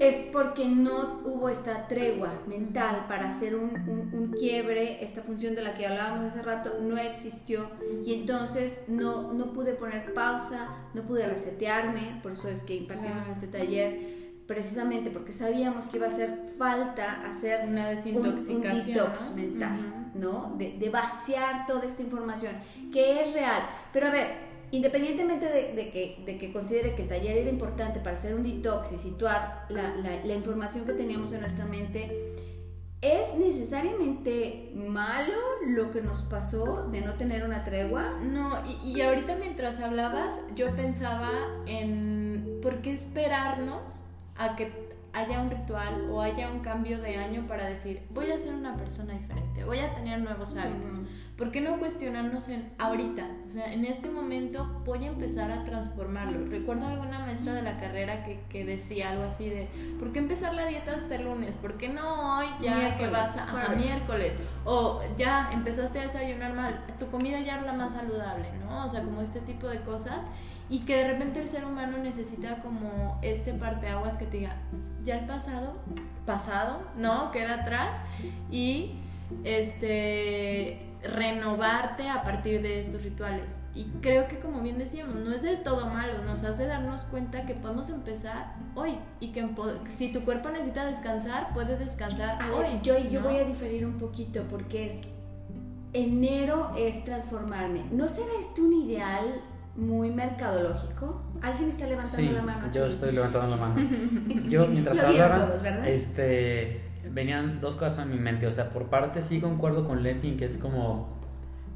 Es 0.00 0.28
porque 0.32 0.66
no 0.66 1.20
hubo 1.26 1.50
esta 1.50 1.86
tregua 1.86 2.32
mental 2.46 3.04
para 3.06 3.28
hacer 3.28 3.54
un, 3.54 3.70
un, 4.14 4.32
quiebre, 4.32 5.04
esta 5.04 5.20
función 5.20 5.54
de 5.54 5.60
la 5.60 5.74
que 5.74 5.86
hablábamos 5.86 6.24
hace 6.24 6.40
rato 6.40 6.78
no 6.80 6.96
existió. 6.96 7.68
Y 8.02 8.14
entonces 8.14 8.84
no, 8.88 9.34
no 9.34 9.52
pude 9.52 9.74
poner 9.74 10.14
pausa, 10.14 10.68
no 10.94 11.02
pude 11.02 11.26
resetearme, 11.26 12.18
por 12.22 12.32
eso 12.32 12.48
es 12.48 12.62
que 12.62 12.76
impartimos 12.76 13.28
este 13.28 13.46
taller 13.46 14.19
precisamente 14.50 15.10
porque 15.10 15.30
sabíamos 15.30 15.86
que 15.86 15.98
iba 15.98 16.06
a 16.06 16.08
hacer 16.08 16.36
falta 16.58 17.22
hacer 17.22 17.68
un, 17.68 17.78
un, 17.78 18.62
detox 18.62 19.36
mental, 19.36 20.10
¿no? 20.14 20.56
De, 20.58 20.76
de, 20.76 20.88
vaciar 20.90 21.66
toda 21.68 21.84
esta 21.86 22.02
información, 22.02 22.52
que 22.92 23.22
es 23.22 23.32
real. 23.32 23.62
Pero 23.92 24.08
a 24.08 24.10
ver, 24.10 24.26
independientemente 24.72 25.46
de, 25.46 25.90
que, 25.92 26.24
de 26.26 26.36
que 26.36 26.52
considere 26.52 26.96
que 26.96 27.02
el 27.02 27.08
taller 27.08 27.36
era 27.36 27.48
importante 27.48 28.00
para 28.00 28.16
hacer 28.16 28.34
un 28.34 28.42
detox 28.42 28.90
y 28.90 28.96
situar 28.96 29.66
la, 29.68 29.94
la, 30.24 30.34
información 30.34 30.84
que 30.84 30.94
teníamos 30.94 31.32
en 31.32 31.40
nuestra 31.40 31.64
mente, 31.64 32.34
¿Es 33.02 33.34
necesariamente 33.38 34.72
malo 34.74 35.32
lo 35.66 35.90
que 35.90 36.02
nos 36.02 36.20
pasó 36.20 36.86
de 36.90 37.00
no 37.00 37.14
tener 37.14 37.44
una 37.44 37.64
tregua? 37.64 38.10
No, 38.20 38.62
y, 38.66 38.90
y, 38.90 39.00
ahorita 39.00 39.36
mientras 39.36 39.80
hablabas, 39.80 40.38
yo 40.54 40.76
pensaba 40.76 41.30
en 41.64 42.58
por 42.60 42.82
qué 42.82 42.92
esperarnos 42.92 44.04
a 44.40 44.56
que 44.56 44.72
haya 45.12 45.40
un 45.40 45.50
ritual 45.50 46.08
o 46.10 46.22
haya 46.22 46.50
un 46.50 46.60
cambio 46.60 46.98
de 46.98 47.16
año 47.16 47.46
para 47.46 47.66
decir, 47.66 48.02
voy 48.10 48.30
a 48.30 48.40
ser 48.40 48.54
una 48.54 48.74
persona 48.74 49.12
diferente, 49.12 49.64
voy 49.64 49.78
a 49.80 49.94
tener 49.94 50.20
nuevos 50.20 50.56
hábitos. 50.56 50.90
¿Por 51.40 51.52
qué 51.52 51.62
no 51.62 51.78
cuestionarnos 51.78 52.50
en 52.50 52.70
ahorita? 52.76 53.26
O 53.48 53.50
sea, 53.50 53.72
en 53.72 53.86
este 53.86 54.10
momento 54.10 54.82
voy 54.84 55.04
a 55.04 55.06
empezar 55.06 55.50
a 55.50 55.64
transformarlo. 55.64 56.46
Recuerdo 56.50 56.86
alguna 56.86 57.20
maestra 57.20 57.54
de 57.54 57.62
la 57.62 57.78
carrera 57.78 58.22
que, 58.24 58.42
que 58.50 58.66
decía 58.66 59.08
algo 59.08 59.24
así 59.24 59.48
de, 59.48 59.66
¿por 59.98 60.12
qué 60.12 60.18
empezar 60.18 60.52
la 60.52 60.66
dieta 60.66 60.92
hasta 60.94 61.14
el 61.14 61.24
lunes? 61.24 61.54
¿Por 61.54 61.78
qué 61.78 61.88
no 61.88 62.36
hoy 62.36 62.46
ya 62.60 62.98
que 62.98 63.06
vas 63.06 63.38
a, 63.38 63.74
miércoles? 63.74 64.34
O 64.66 65.00
ya 65.16 65.48
empezaste 65.54 66.00
a 66.00 66.02
desayunar 66.02 66.52
mal, 66.52 66.84
tu 66.98 67.08
comida 67.10 67.40
ya 67.40 67.58
es 67.58 67.64
la 67.64 67.72
más 67.72 67.94
saludable, 67.94 68.50
¿no? 68.62 68.84
O 68.84 68.90
sea, 68.90 69.02
como 69.02 69.22
este 69.22 69.40
tipo 69.40 69.66
de 69.66 69.80
cosas 69.80 70.18
y 70.68 70.80
que 70.80 70.94
de 70.96 71.08
repente 71.12 71.40
el 71.40 71.48
ser 71.48 71.64
humano 71.64 71.96
necesita 71.96 72.56
como 72.56 73.18
este 73.22 73.54
parteaguas 73.54 74.18
que 74.18 74.26
te 74.26 74.36
diga, 74.40 74.56
ya 75.04 75.20
el 75.20 75.26
pasado, 75.26 75.78
pasado, 76.26 76.82
¿no? 76.98 77.32
Queda 77.32 77.62
atrás 77.62 78.02
y 78.50 78.96
este 79.44 80.89
renovarte 81.02 82.08
a 82.08 82.22
partir 82.22 82.62
de 82.62 82.80
estos 82.80 83.02
rituales. 83.02 83.60
Y 83.74 83.84
creo 84.00 84.28
que 84.28 84.38
como 84.38 84.60
bien 84.60 84.78
decíamos, 84.78 85.16
no 85.16 85.32
es 85.32 85.42
del 85.42 85.62
todo 85.62 85.86
malo, 85.86 86.24
nos 86.24 86.44
hace 86.44 86.66
darnos 86.66 87.04
cuenta 87.04 87.46
que 87.46 87.54
podemos 87.54 87.88
empezar 87.88 88.54
hoy 88.74 88.96
y 89.20 89.28
que 89.28 89.48
si 89.88 90.12
tu 90.12 90.24
cuerpo 90.24 90.50
necesita 90.50 90.84
descansar, 90.86 91.52
puede 91.54 91.76
descansar 91.76 92.38
hoy. 92.52 92.80
yo 92.82 92.98
yo 92.98 93.22
voy 93.22 93.36
a 93.36 93.44
diferir 93.44 93.86
un 93.86 93.98
poquito 93.98 94.44
porque 94.50 94.86
es 94.86 95.00
enero 95.92 96.72
es 96.76 97.04
transformarme. 97.04 97.84
¿No 97.90 98.06
será 98.06 98.30
este 98.40 98.60
un 98.60 98.72
ideal 98.72 99.42
muy 99.76 100.10
mercadológico. 100.10 101.22
¿Alguien 101.42 101.68
está 101.68 101.86
levantando 101.86 102.32
la 102.32 102.42
mano? 102.42 102.72
Yo 102.72 102.86
estoy 102.86 103.12
levantando 103.12 103.56
la 103.56 103.56
mano. 103.56 103.76
Yo 104.48 104.66
mientras 104.66 105.02
hablaba, 105.02 105.54
este, 105.86 106.89
venían 107.12 107.60
dos 107.60 107.74
cosas 107.74 108.06
en 108.06 108.12
mi 108.12 108.18
mente. 108.18 108.46
O 108.46 108.52
sea, 108.52 108.70
por 108.70 108.86
parte 108.86 109.22
sí 109.22 109.40
concuerdo 109.40 109.86
con 109.86 110.02
Letin, 110.02 110.36
que 110.36 110.44
es 110.44 110.56
como, 110.56 111.18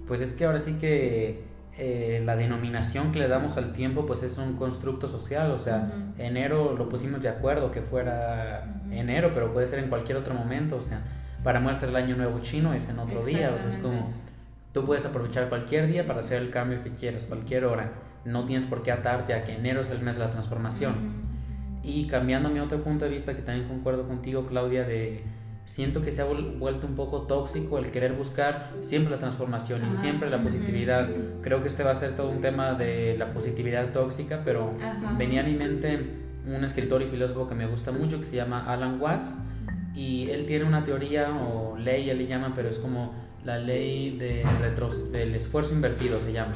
pues 0.06 0.20
es 0.20 0.34
que 0.34 0.44
ahora 0.44 0.58
sí 0.58 0.78
que 0.78 1.44
eh, 1.76 2.22
la 2.24 2.36
denominación 2.36 3.12
que 3.12 3.18
le 3.18 3.28
damos 3.28 3.56
al 3.56 3.72
tiempo, 3.72 4.06
pues 4.06 4.22
es 4.22 4.38
un 4.38 4.56
constructo 4.56 5.08
social. 5.08 5.50
O 5.50 5.58
sea, 5.58 5.90
enero 6.18 6.74
lo 6.76 6.88
pusimos 6.88 7.22
de 7.22 7.28
acuerdo 7.28 7.70
que 7.70 7.82
fuera 7.82 8.82
enero, 8.90 9.30
pero 9.34 9.52
puede 9.52 9.66
ser 9.66 9.78
en 9.80 9.88
cualquier 9.88 10.18
otro 10.18 10.34
momento. 10.34 10.76
O 10.76 10.80
sea, 10.80 11.02
para 11.42 11.60
muestra 11.60 11.88
el 11.88 11.96
año 11.96 12.16
nuevo 12.16 12.40
chino 12.40 12.72
es 12.72 12.88
en 12.88 12.98
otro 12.98 13.24
día. 13.24 13.52
O 13.54 13.58
sea, 13.58 13.68
es 13.68 13.78
como 13.78 14.10
Tú 14.74 14.84
puedes 14.84 15.06
aprovechar 15.06 15.48
cualquier 15.48 15.86
día 15.86 16.04
para 16.04 16.18
hacer 16.18 16.42
el 16.42 16.50
cambio 16.50 16.82
que 16.82 16.90
quieras, 16.90 17.26
cualquier 17.26 17.64
hora. 17.64 17.92
No 18.24 18.44
tienes 18.44 18.64
por 18.64 18.82
qué 18.82 18.90
atarte 18.90 19.32
a 19.32 19.44
que 19.44 19.54
enero 19.54 19.80
es 19.80 19.88
el 19.88 20.00
mes 20.00 20.16
de 20.16 20.24
la 20.24 20.30
transformación. 20.30 21.23
Y 21.84 22.06
cambiando 22.06 22.48
mi 22.48 22.60
otro 22.60 22.82
punto 22.82 23.04
de 23.04 23.10
vista, 23.10 23.36
que 23.36 23.42
también 23.42 23.68
concuerdo 23.68 24.08
contigo, 24.08 24.46
Claudia, 24.46 24.84
de 24.84 25.22
siento 25.66 26.02
que 26.02 26.12
se 26.12 26.22
ha 26.22 26.24
vuelto 26.24 26.86
un 26.86 26.94
poco 26.94 27.22
tóxico 27.22 27.78
el 27.78 27.90
querer 27.90 28.12
buscar 28.12 28.72
siempre 28.80 29.10
la 29.10 29.18
transformación 29.18 29.86
y 29.86 29.90
siempre 29.90 30.30
la 30.30 30.42
positividad. 30.42 31.08
Creo 31.42 31.60
que 31.60 31.68
este 31.68 31.82
va 31.82 31.90
a 31.90 31.94
ser 31.94 32.16
todo 32.16 32.30
un 32.30 32.40
tema 32.40 32.74
de 32.74 33.16
la 33.18 33.32
positividad 33.32 33.92
tóxica, 33.92 34.42
pero 34.44 34.72
venía 35.16 35.40
a 35.40 35.44
mi 35.44 35.54
mente 35.54 36.24
un 36.46 36.62
escritor 36.62 37.02
y 37.02 37.06
filósofo 37.06 37.48
que 37.48 37.54
me 37.54 37.66
gusta 37.66 37.92
mucho 37.92 38.18
que 38.18 38.24
se 38.24 38.36
llama 38.36 38.64
Alan 38.66 39.00
Watts 39.00 39.40
y 39.94 40.28
él 40.30 40.44
tiene 40.44 40.64
una 40.64 40.84
teoría 40.84 41.30
o 41.30 41.76
ley, 41.78 42.10
él 42.10 42.18
le 42.18 42.26
llama, 42.26 42.52
pero 42.54 42.68
es 42.68 42.78
como 42.78 43.14
la 43.44 43.58
ley 43.58 44.16
de 44.18 44.44
del 45.12 45.34
esfuerzo 45.34 45.74
invertido 45.74 46.18
se 46.20 46.32
llama. 46.32 46.52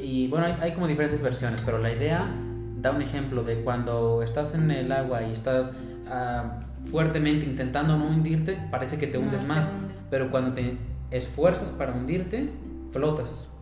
Y 0.00 0.28
bueno, 0.28 0.46
hay, 0.60 0.72
como 0.72 0.86
diferentes 0.86 1.22
versiones, 1.22 1.62
pero 1.64 1.78
la 1.78 1.92
idea 1.92 2.28
da 2.76 2.90
un 2.90 3.02
ejemplo 3.02 3.42
de 3.42 3.62
cuando 3.62 4.22
estás 4.22 4.54
en 4.54 4.70
el 4.70 4.92
agua 4.92 5.22
y 5.22 5.32
estás 5.32 5.72
ah, 6.08 6.60
fuertemente 6.90 7.46
intentando 7.46 7.96
no 7.96 8.06
hundirte, 8.08 8.58
parece 8.70 8.98
que 8.98 9.06
te 9.06 9.18
hundes 9.18 9.44
más, 9.46 9.72
pero 10.10 10.30
cuando 10.30 10.52
te 10.52 10.76
esfuerzas 11.10 11.70
para 11.70 11.92
hundirte, 11.92 12.50
flotas. 12.90 13.52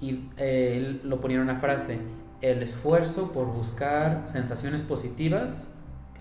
Y 0.00 0.28
eh, 0.36 0.74
él 0.76 1.00
lo 1.04 1.20
ponía 1.20 1.38
en 1.38 1.42
una 1.42 1.58
frase, 1.58 1.98
el 2.40 2.62
esfuerzo 2.62 3.32
por 3.32 3.46
buscar 3.46 4.22
sensaciones 4.26 4.82
positivas 4.82 5.74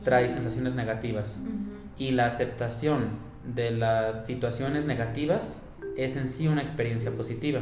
trae 0.03 0.29
sensaciones 0.29 0.75
negativas. 0.75 1.41
Y 1.97 2.11
la 2.11 2.25
aceptación 2.25 3.09
de 3.55 3.71
las 3.71 4.25
situaciones 4.25 4.85
negativas 4.85 5.63
es 5.95 6.15
en 6.15 6.27
sí 6.27 6.47
una 6.47 6.61
experiencia 6.61 7.11
positiva. 7.11 7.61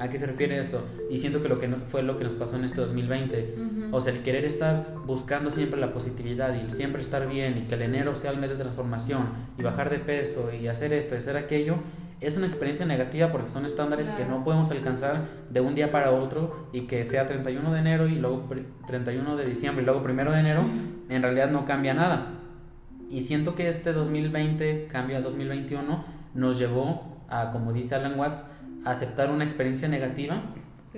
¿A 0.00 0.08
qué 0.08 0.16
se 0.16 0.24
refiere 0.24 0.58
eso? 0.58 0.82
Y 1.10 1.18
siento 1.18 1.42
que 1.42 1.50
lo 1.50 1.60
que 1.60 1.68
fue 1.68 2.02
lo 2.02 2.16
que 2.16 2.24
nos 2.24 2.32
pasó 2.32 2.56
en 2.56 2.64
este 2.64 2.80
2020. 2.80 3.54
O 3.92 4.00
sea, 4.00 4.14
el 4.14 4.22
querer 4.22 4.46
estar 4.46 4.94
buscando 5.04 5.50
siempre 5.50 5.78
la 5.78 5.92
positividad 5.92 6.54
y 6.54 6.70
siempre 6.70 7.02
estar 7.02 7.28
bien 7.28 7.58
y 7.58 7.60
que 7.68 7.74
el 7.74 7.82
enero 7.82 8.14
sea 8.14 8.30
el 8.30 8.38
mes 8.38 8.48
de 8.48 8.56
transformación 8.56 9.28
y 9.58 9.62
bajar 9.62 9.90
de 9.90 9.98
peso 9.98 10.50
y 10.54 10.68
hacer 10.68 10.94
esto 10.94 11.14
y 11.14 11.18
hacer 11.18 11.36
aquello, 11.36 11.76
es 12.22 12.34
una 12.38 12.46
experiencia 12.46 12.86
negativa 12.86 13.30
porque 13.30 13.50
son 13.50 13.66
estándares 13.66 14.08
que 14.08 14.24
no 14.24 14.42
podemos 14.42 14.70
alcanzar 14.70 15.26
de 15.50 15.60
un 15.60 15.74
día 15.74 15.92
para 15.92 16.12
otro 16.12 16.68
y 16.72 16.82
que 16.82 17.04
sea 17.04 17.26
31 17.26 17.70
de 17.70 17.80
enero 17.80 18.08
y 18.08 18.14
luego 18.14 18.48
31 18.86 19.36
de 19.36 19.44
diciembre 19.44 19.82
y 19.82 19.84
luego 19.84 20.00
1 20.02 20.32
de 20.32 20.40
enero, 20.40 20.62
en 21.10 21.22
realidad 21.22 21.50
no 21.50 21.66
cambia 21.66 21.92
nada. 21.92 22.28
Y 23.10 23.20
siento 23.20 23.54
que 23.54 23.68
este 23.68 23.92
2020, 23.92 24.86
cambio 24.90 25.18
a 25.18 25.20
2021, 25.20 26.04
nos 26.32 26.58
llevó 26.58 27.18
a, 27.28 27.50
como 27.52 27.72
dice 27.72 27.94
Alan 27.94 28.18
Watts, 28.18 28.46
aceptar 28.84 29.30
una 29.30 29.44
experiencia 29.44 29.88
negativa 29.88 30.42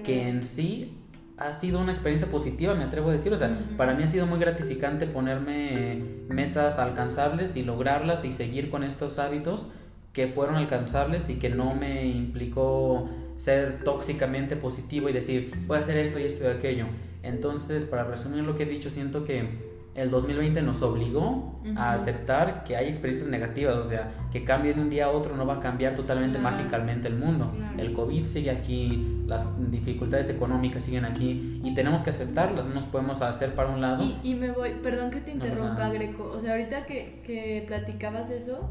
que 0.04 0.28
en 0.28 0.42
sí 0.42 0.98
ha 1.36 1.52
sido 1.52 1.80
una 1.80 1.92
experiencia 1.92 2.30
positiva, 2.30 2.74
me 2.74 2.84
atrevo 2.84 3.10
a 3.10 3.12
decir. 3.12 3.32
O 3.32 3.36
sea, 3.36 3.58
para 3.76 3.94
mí 3.94 4.02
ha 4.02 4.06
sido 4.06 4.26
muy 4.26 4.38
gratificante 4.38 5.06
ponerme 5.06 6.02
metas 6.28 6.78
alcanzables 6.78 7.56
y 7.56 7.64
lograrlas 7.64 8.24
y 8.24 8.32
seguir 8.32 8.70
con 8.70 8.84
estos 8.84 9.18
hábitos 9.18 9.68
que 10.12 10.28
fueron 10.28 10.56
alcanzables 10.56 11.30
y 11.30 11.36
que 11.36 11.48
no 11.48 11.74
me 11.74 12.06
implicó 12.06 13.08
ser 13.38 13.82
tóxicamente 13.82 14.56
positivo 14.56 15.08
y 15.08 15.12
decir, 15.12 15.52
voy 15.66 15.78
a 15.78 15.80
hacer 15.80 15.96
esto 15.96 16.18
y 16.18 16.24
esto 16.24 16.44
y 16.44 16.48
aquello. 16.48 16.86
Entonces, 17.22 17.84
para 17.84 18.04
resumir 18.04 18.44
lo 18.44 18.54
que 18.54 18.64
he 18.64 18.66
dicho, 18.66 18.90
siento 18.90 19.24
que 19.24 19.71
el 19.94 20.10
2020 20.10 20.62
nos 20.62 20.82
obligó 20.82 21.60
a 21.76 21.92
aceptar 21.92 22.64
que 22.64 22.76
hay 22.76 22.88
experiencias 22.88 23.30
negativas, 23.30 23.76
o 23.76 23.84
sea, 23.84 24.10
que 24.30 24.42
cambie 24.42 24.72
de 24.72 24.80
un 24.80 24.88
día 24.88 25.06
a 25.06 25.10
otro 25.10 25.36
no 25.36 25.46
va 25.46 25.54
a 25.54 25.60
cambiar 25.60 25.94
totalmente 25.94 26.38
mágicamente 26.38 27.08
el 27.08 27.16
mundo. 27.16 27.52
El 27.76 27.92
COVID 27.92 28.24
sigue 28.24 28.50
aquí, 28.50 29.22
las 29.26 29.46
dificultades 29.70 30.30
económicas 30.30 30.82
siguen 30.82 31.04
aquí 31.04 31.60
y 31.62 31.74
tenemos 31.74 32.00
que 32.00 32.10
aceptarlas, 32.10 32.66
no 32.66 32.74
nos 32.74 32.84
podemos 32.84 33.20
hacer 33.20 33.54
para 33.54 33.68
un 33.68 33.80
lado. 33.80 34.04
Y, 34.22 34.34
me 34.34 34.50
voy, 34.50 34.70
perdón 34.82 35.10
que 35.10 35.20
te 35.20 35.30
interrumpa, 35.30 35.90
Greco, 35.90 36.32
o 36.34 36.40
sea, 36.40 36.52
ahorita 36.52 36.86
que, 36.86 37.22
que 37.24 37.64
platicabas 37.66 38.30
eso, 38.30 38.70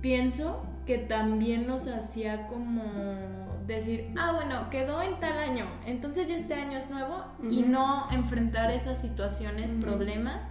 pienso 0.00 0.62
que 0.84 0.98
también 0.98 1.66
nos 1.66 1.86
hacía 1.86 2.48
como 2.48 3.47
decir, 3.76 4.12
ah, 4.18 4.32
bueno, 4.34 4.70
quedó 4.70 5.02
en 5.02 5.20
tal 5.20 5.38
año, 5.38 5.66
entonces 5.86 6.28
ya 6.28 6.36
este 6.36 6.54
año 6.54 6.78
es 6.78 6.90
nuevo 6.90 7.24
y 7.50 7.62
no 7.62 8.08
enfrentar 8.10 8.70
esas 8.70 9.00
situaciones, 9.00 9.72
problema 9.72 10.48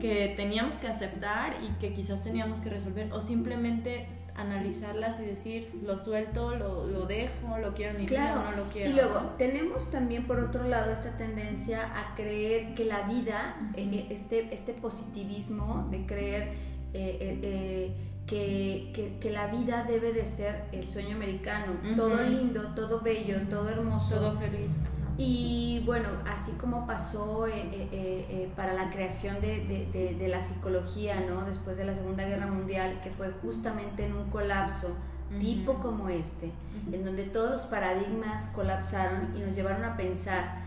que 0.00 0.34
teníamos 0.36 0.76
que 0.76 0.88
aceptar 0.88 1.56
y 1.62 1.68
que 1.78 1.92
quizás 1.92 2.24
teníamos 2.24 2.60
que 2.60 2.68
resolver 2.68 3.12
o 3.12 3.20
simplemente 3.20 4.08
analizarlas 4.34 5.20
y 5.20 5.26
decir, 5.26 5.70
lo 5.84 5.98
suelto, 5.98 6.56
lo, 6.56 6.86
lo 6.86 7.06
dejo, 7.06 7.58
lo 7.58 7.72
quiero 7.74 7.96
ni 7.96 8.06
claro. 8.06 8.42
no 8.50 8.56
lo 8.56 8.64
quiero. 8.64 8.90
Y 8.90 8.92
luego, 8.92 9.20
tenemos 9.38 9.90
también 9.90 10.26
por 10.26 10.40
otro 10.40 10.66
lado 10.66 10.92
esta 10.92 11.16
tendencia 11.16 11.84
a 11.96 12.16
creer 12.16 12.74
que 12.74 12.84
la 12.84 13.02
vida, 13.02 13.56
eh, 13.76 13.88
eh, 13.92 14.06
este, 14.10 14.52
este 14.52 14.72
positivismo 14.72 15.86
de 15.90 16.04
creer 16.04 16.52
eh, 16.94 17.94
que, 18.26 19.18
que, 19.20 19.30
la 19.30 19.48
vida 19.48 19.84
debe 19.84 20.12
de 20.12 20.24
ser 20.24 20.64
el 20.72 20.88
sueño 20.88 21.16
americano, 21.16 21.74
todo 21.96 22.22
lindo, 22.22 22.62
todo 22.74 23.00
bello, 23.00 23.40
todo 23.48 23.68
hermoso. 23.68 24.16
Todo 24.16 24.38
feliz. 24.38 24.70
Y 25.16 25.82
bueno, 25.86 26.08
así 26.28 26.52
como 26.52 26.86
pasó 26.86 27.46
eh, 27.46 27.52
eh, 27.52 27.88
eh, 27.92 28.52
para 28.56 28.72
la 28.72 28.90
creación 28.90 29.40
de, 29.40 29.64
de, 29.92 30.14
de, 30.14 30.28
la 30.28 30.40
psicología, 30.40 31.20
¿no? 31.20 31.42
Después 31.42 31.76
de 31.76 31.84
la 31.84 31.94
Segunda 31.94 32.24
Guerra 32.24 32.46
Mundial, 32.46 33.00
que 33.00 33.10
fue 33.10 33.30
justamente 33.42 34.06
en 34.06 34.14
un 34.14 34.28
colapso 34.30 34.96
tipo 35.38 35.74
como 35.80 36.08
este, 36.08 36.52
en 36.92 37.04
donde 37.04 37.24
todos 37.24 37.50
los 37.50 37.62
paradigmas 37.62 38.48
colapsaron 38.48 39.34
y 39.36 39.40
nos 39.40 39.56
llevaron 39.56 39.84
a 39.84 39.96
pensar 39.96 40.62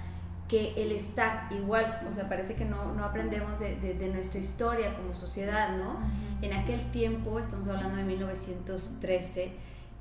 que 0.47 0.73
el 0.77 0.91
estar 0.91 1.47
igual, 1.51 2.01
o 2.09 2.13
sea, 2.13 2.29
parece 2.29 2.55
que 2.55 2.65
no, 2.65 2.93
no 2.93 3.03
aprendemos 3.03 3.59
de, 3.59 4.11
nuestra 4.13 4.39
historia 4.39 4.95
como 4.95 5.13
sociedad, 5.13 5.77
¿no? 5.77 5.99
En 6.41 6.53
aquel 6.53 6.91
tiempo, 6.91 7.39
estamos 7.39 7.67
hablando 7.67 7.98
de 7.98 8.03
1913, 8.03 9.51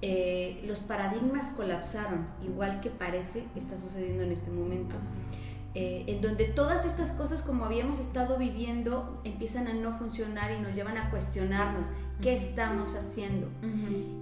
eh, 0.03 0.63
los 0.67 0.81
paradigmas 0.81 1.53
colapsaron, 1.53 2.27
igual 2.43 2.81
que 2.81 2.91
parece 2.91 3.45
está 3.57 3.79
sucediendo 3.79 4.23
en 4.23 4.33
este 4.33 4.51
momento. 4.51 4.97
Eh, 5.79 6.05
en 6.07 6.23
donde 6.23 6.47
todas 6.47 6.87
estas 6.87 7.13
cosas 7.13 7.43
como 7.43 7.67
habíamos 7.67 7.99
estado 7.99 8.39
viviendo 8.39 9.21
empiezan 9.25 9.69
a 9.69 9.75
no 9.75 9.93
funcionar 9.93 10.51
y 10.51 10.59
nos 10.59 10.75
llevan 10.75 10.97
a 10.97 11.11
cuestionarnos 11.11 11.89
qué 12.23 12.35
estamos 12.35 12.95
haciendo. 12.97 13.49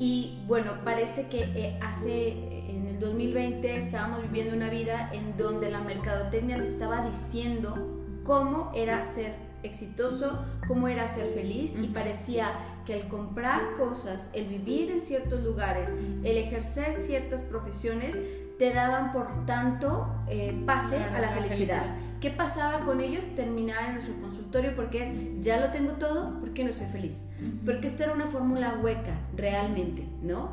Y 0.00 0.42
bueno, 0.48 0.72
parece 0.84 1.28
que 1.28 1.42
eh, 1.42 1.78
hace, 1.80 2.32
en 2.70 2.88
el 2.88 2.98
2020 2.98 3.76
estábamos 3.76 4.22
viviendo 4.22 4.56
una 4.56 4.68
vida 4.68 5.10
en 5.12 5.36
donde 5.36 5.70
la 5.70 5.80
mercadotecnia 5.80 6.56
nos 6.56 6.70
estaba 6.70 7.08
diciendo 7.08 8.02
cómo 8.24 8.72
era 8.74 9.00
ser 9.02 9.43
exitoso, 9.64 10.44
cómo 10.68 10.88
era 10.88 11.08
ser 11.08 11.26
feliz 11.34 11.74
y 11.82 11.88
parecía 11.88 12.52
que 12.86 12.94
el 12.94 13.08
comprar 13.08 13.74
cosas, 13.76 14.30
el 14.34 14.46
vivir 14.46 14.90
en 14.90 15.00
ciertos 15.02 15.42
lugares, 15.42 15.94
el 16.22 16.36
ejercer 16.36 16.94
ciertas 16.94 17.42
profesiones, 17.42 18.16
te 18.58 18.72
daban 18.72 19.10
por 19.10 19.46
tanto 19.46 20.06
eh, 20.28 20.56
pase 20.64 20.96
a 20.96 21.20
la, 21.20 21.30
felicidad. 21.30 21.96
¿Qué 22.20 22.30
pasaba 22.30 22.84
con 22.84 23.00
ellos? 23.00 23.24
Terminar 23.34 23.88
en 23.88 23.94
nuestro 23.94 24.14
consultorio 24.20 24.76
porque 24.76 25.04
es, 25.04 25.44
ya 25.44 25.58
lo 25.58 25.72
tengo 25.72 25.92
todo, 25.92 26.38
¿por 26.38 26.52
qué 26.52 26.64
no 26.64 26.72
soy 26.72 26.86
feliz? 26.86 27.24
Porque 27.66 27.88
esta 27.88 28.04
era 28.04 28.12
una 28.12 28.26
fórmula 28.26 28.78
hueca, 28.82 29.18
realmente, 29.36 30.06
¿no? 30.22 30.52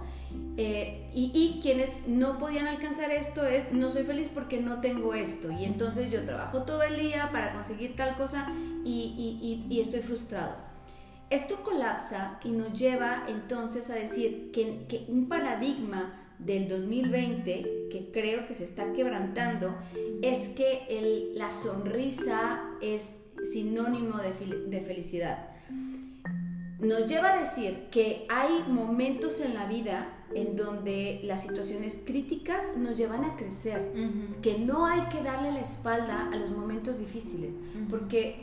Eh, 0.57 1.00
y, 1.13 1.59
quienes 1.61 2.07
no 2.07 2.37
podían 2.37 2.67
alcanzar 2.67 3.11
esto 3.11 3.45
es, 3.45 3.73
no 3.73 3.89
soy 3.89 4.03
feliz 4.03 4.29
porque 4.33 4.61
no 4.61 4.79
tengo 4.79 5.13
esto. 5.13 5.51
Y 5.51 5.65
entonces 5.65 6.09
yo 6.09 6.23
trabajo 6.23 6.63
todo 6.63 6.83
el 6.83 6.97
día 6.97 7.29
para 7.33 7.53
conseguir 7.53 7.95
tal 7.95 8.15
cosa 8.15 8.49
y, 8.85 9.67
estoy 9.81 9.99
frustrado. 9.99 10.55
Esto 11.29 11.63
colapsa 11.63 12.39
y 12.43 12.49
nos 12.51 12.77
lleva 12.77 13.25
entonces 13.27 13.89
a 13.89 13.95
decir 13.95 14.51
que, 14.53 15.05
un 15.09 15.27
paradigma 15.27 16.13
del 16.39 16.67
2020 16.69 17.89
que 17.91 18.09
creo 18.11 18.47
que 18.47 18.55
se 18.55 18.63
está 18.63 18.93
quebrantando 18.93 19.75
es 20.21 20.49
que 20.49 21.33
la 21.35 21.51
sonrisa 21.51 22.61
es 22.81 23.17
sinónimo 23.51 24.17
de, 24.17 24.31
de 24.67 24.81
felicidad. 24.81 25.49
Nos 26.79 27.05
lleva 27.05 27.33
a 27.33 27.39
decir 27.39 27.89
que 27.91 28.25
hay 28.29 28.63
momentos 28.67 29.39
en 29.41 29.53
la 29.53 29.67
vida 29.67 30.17
en 30.35 30.55
donde 30.55 31.19
las 31.23 31.43
situaciones 31.43 32.03
críticas 32.05 32.77
nos 32.77 32.97
llevan 32.97 33.25
a 33.25 33.35
crecer, 33.35 33.91
que 34.41 34.59
no 34.59 34.85
hay 34.85 35.01
que 35.09 35.21
darle 35.21 35.51
la 35.51 35.61
espalda 35.61 36.29
a 36.31 36.35
los 36.35 36.51
momentos 36.51 36.99
difíciles, 36.99 37.55
porque 37.89 38.41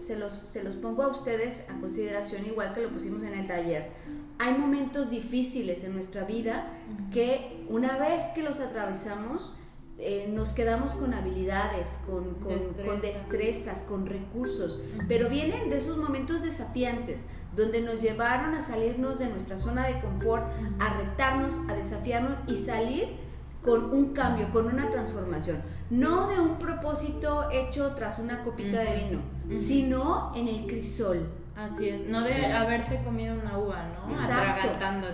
se 0.00 0.16
los, 0.16 0.32
se 0.32 0.62
los 0.62 0.74
pongo 0.76 1.02
a 1.02 1.08
ustedes 1.08 1.64
a 1.68 1.80
consideración 1.80 2.44
igual 2.46 2.74
que 2.74 2.82
lo 2.82 2.90
pusimos 2.90 3.22
en 3.22 3.34
el 3.34 3.46
taller. 3.46 3.90
Hay 4.38 4.52
momentos 4.52 5.10
difíciles 5.10 5.84
en 5.84 5.94
nuestra 5.94 6.24
vida 6.24 6.70
que 7.12 7.64
una 7.68 7.98
vez 7.98 8.22
que 8.34 8.42
los 8.42 8.60
atravesamos, 8.60 9.54
eh, 9.98 10.30
nos 10.30 10.50
quedamos 10.50 10.90
con 10.90 11.14
habilidades, 11.14 12.02
con, 12.04 12.34
con, 12.34 13.00
destrezas, 13.00 13.80
con 13.82 14.04
recursos, 14.04 14.78
pero 15.08 15.30
vienen 15.30 15.70
de 15.70 15.78
esos 15.78 15.96
momentos 15.96 16.42
desafiantes, 16.42 17.24
donde 17.56 17.80
nos 17.80 18.02
llevaron 18.02 18.54
a 18.54 18.60
salirnos 18.60 19.18
de 19.18 19.28
nuestra 19.28 19.56
zona 19.56 19.86
de 19.86 20.00
confort, 20.00 20.44
a 20.78 20.94
retarnos, 20.98 21.60
a 21.68 21.74
desafiarnos 21.74 22.38
y 22.46 22.56
salir 22.56 23.08
con 23.62 23.90
un 23.92 24.12
cambio, 24.12 24.50
con 24.52 24.66
una 24.66 24.90
transformación. 24.90 25.62
No 25.90 26.28
de 26.28 26.38
un 26.38 26.58
propósito 26.58 27.50
hecho 27.50 27.94
tras 27.94 28.18
una 28.18 28.44
copita 28.44 28.80
de 28.80 29.04
vino, 29.04 29.20
sino 29.56 30.32
en 30.36 30.48
el 30.48 30.66
crisol. 30.66 31.26
Así 31.56 31.88
es, 31.88 32.06
no 32.06 32.22
de 32.22 32.52
haberte 32.52 33.02
comido 33.02 33.34
una 33.34 33.58
uva, 33.58 33.88
¿no? 33.88 34.12
Exacto. 34.12 34.68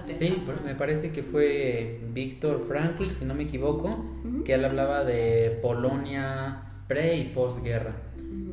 Sí, 0.05 0.45
me 0.65 0.75
parece 0.75 1.13
que 1.13 1.23
fue 1.23 2.01
Víctor 2.13 2.61
Frankl, 2.61 3.11
si 3.11 3.25
no 3.25 3.35
me 3.35 3.45
equivoco, 3.45 4.05
que 4.45 4.55
él 4.55 4.65
hablaba 4.65 5.05
de 5.05 5.61
Polonia 5.63 6.65
pre 6.89 7.17
y 7.17 7.29
postguerra. 7.29 7.95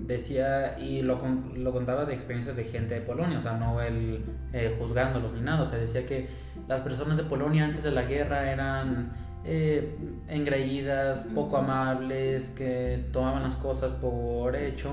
Decía, 0.10 0.80
y 0.80 1.04
lo, 1.04 1.20
lo, 1.56 1.72
contaba 1.72 2.04
de 2.04 2.16
experiencias 2.16 2.56
de 2.56 2.64
gente 2.64 2.96
de 2.96 3.02
Polonia, 3.02 3.38
o 3.38 3.42
sea, 3.42 3.58
no 3.58 3.80
él 3.80 4.26
eh, 4.54 4.76
juzgándolos 4.80 5.34
ni 5.36 5.42
nada, 5.42 5.62
o 5.62 5.66
sea, 5.68 5.78
decía 5.78 6.04
que 6.08 6.28
las 6.68 6.82
personas 6.82 7.16
de 7.16 7.26
Polonia 7.26 7.64
antes 7.64 7.84
de 7.84 7.92
la 7.92 8.02
guerra 8.02 8.52
eran 8.52 9.12
eh, 9.46 9.96
engreídas, 10.28 11.28
poco 11.36 11.58
amables, 11.58 12.50
que 12.58 13.06
tomaban 13.14 13.44
las 13.44 13.58
cosas 13.58 13.92
por 13.92 14.56
hecho, 14.56 14.92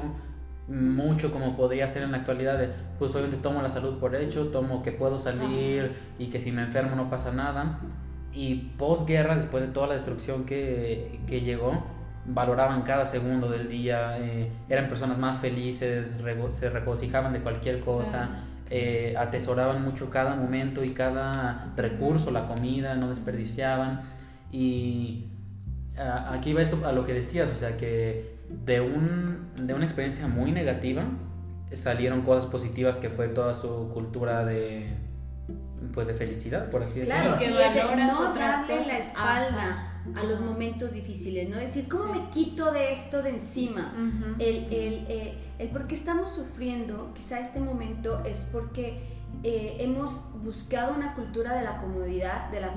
mucho 0.68 1.32
como 1.32 1.56
podría 1.56 1.88
ser 1.88 2.02
en 2.02 2.12
la 2.12 2.18
actualidad 2.18 2.58
de, 2.58 2.68
pues 2.98 3.12
obviamente 3.14 3.38
tomo 3.38 3.62
la 3.62 3.70
salud 3.70 3.98
por 3.98 4.14
hecho, 4.14 4.48
tomo 4.48 4.82
que 4.82 4.92
puedo 4.92 5.18
salir 5.18 5.92
y 6.18 6.26
que 6.26 6.38
si 6.38 6.52
me 6.52 6.62
enfermo 6.62 6.94
no 6.94 7.08
pasa 7.08 7.32
nada. 7.32 7.80
Y 8.34 8.72
posguerra, 8.76 9.34
después 9.34 9.66
de 9.66 9.72
toda 9.72 9.86
la 9.86 9.94
destrucción 9.94 10.44
que, 10.44 11.20
que 11.26 11.40
llegó, 11.40 11.95
valoraban 12.28 12.82
cada 12.82 13.06
segundo 13.06 13.48
del 13.48 13.68
día, 13.68 14.18
eh, 14.18 14.50
eran 14.68 14.88
personas 14.88 15.18
más 15.18 15.38
felices, 15.38 16.18
se 16.52 16.70
regocijaban 16.70 17.32
de 17.32 17.40
cualquier 17.40 17.80
cosa, 17.80 18.30
eh, 18.70 19.14
atesoraban 19.16 19.82
mucho 19.82 20.10
cada 20.10 20.34
momento 20.34 20.82
y 20.84 20.90
cada 20.90 21.72
recurso, 21.76 22.30
la 22.30 22.46
comida, 22.46 22.94
no 22.94 23.08
desperdiciaban. 23.08 24.00
Y 24.50 25.26
aquí 25.96 26.52
va 26.52 26.62
esto 26.62 26.84
a 26.86 26.92
lo 26.92 27.06
que 27.06 27.14
decías, 27.14 27.50
o 27.50 27.54
sea 27.54 27.76
que 27.76 28.36
de, 28.48 28.80
un, 28.80 29.50
de 29.56 29.74
una 29.74 29.84
experiencia 29.84 30.28
muy 30.28 30.52
negativa 30.52 31.04
salieron 31.72 32.22
cosas 32.22 32.46
positivas 32.46 32.96
que 32.96 33.08
fue 33.08 33.28
toda 33.28 33.54
su 33.54 33.90
cultura 33.92 34.44
de 34.44 34.94
pues 35.92 36.06
de 36.06 36.14
felicidad, 36.14 36.70
por 36.70 36.82
así 36.82 37.00
decirlo. 37.00 37.22
Claro, 37.22 37.38
que 37.38 37.46
y 37.46 38.06
no 38.06 38.34
darle 38.34 38.86
la 38.86 38.98
espalda 38.98 39.85
a 40.14 40.24
los 40.24 40.40
momentos 40.40 40.92
difíciles, 40.92 41.48
no 41.48 41.56
decir, 41.56 41.88
¿cómo 41.88 42.12
me 42.12 42.30
quito 42.30 42.72
de 42.72 42.92
esto 42.92 43.22
de 43.22 43.30
encima? 43.30 43.92
el, 44.38 44.56
el, 44.72 45.06
eh, 45.08 45.38
el 45.58 45.68
por 45.68 45.86
qué 45.86 45.94
estamos 45.94 46.30
sufriendo, 46.30 47.12
quizá 47.14 47.40
este 47.40 47.60
momento 47.60 48.22
es 48.24 48.50
porque 48.52 49.16
eh, 49.42 49.76
hemos 49.80 50.22
buscado 50.42 50.94
una 50.94 51.14
cultura 51.14 51.52
de 51.54 51.62
la 51.62 51.78
comodidad, 51.78 52.50
de 52.50 52.60
la 52.60 52.74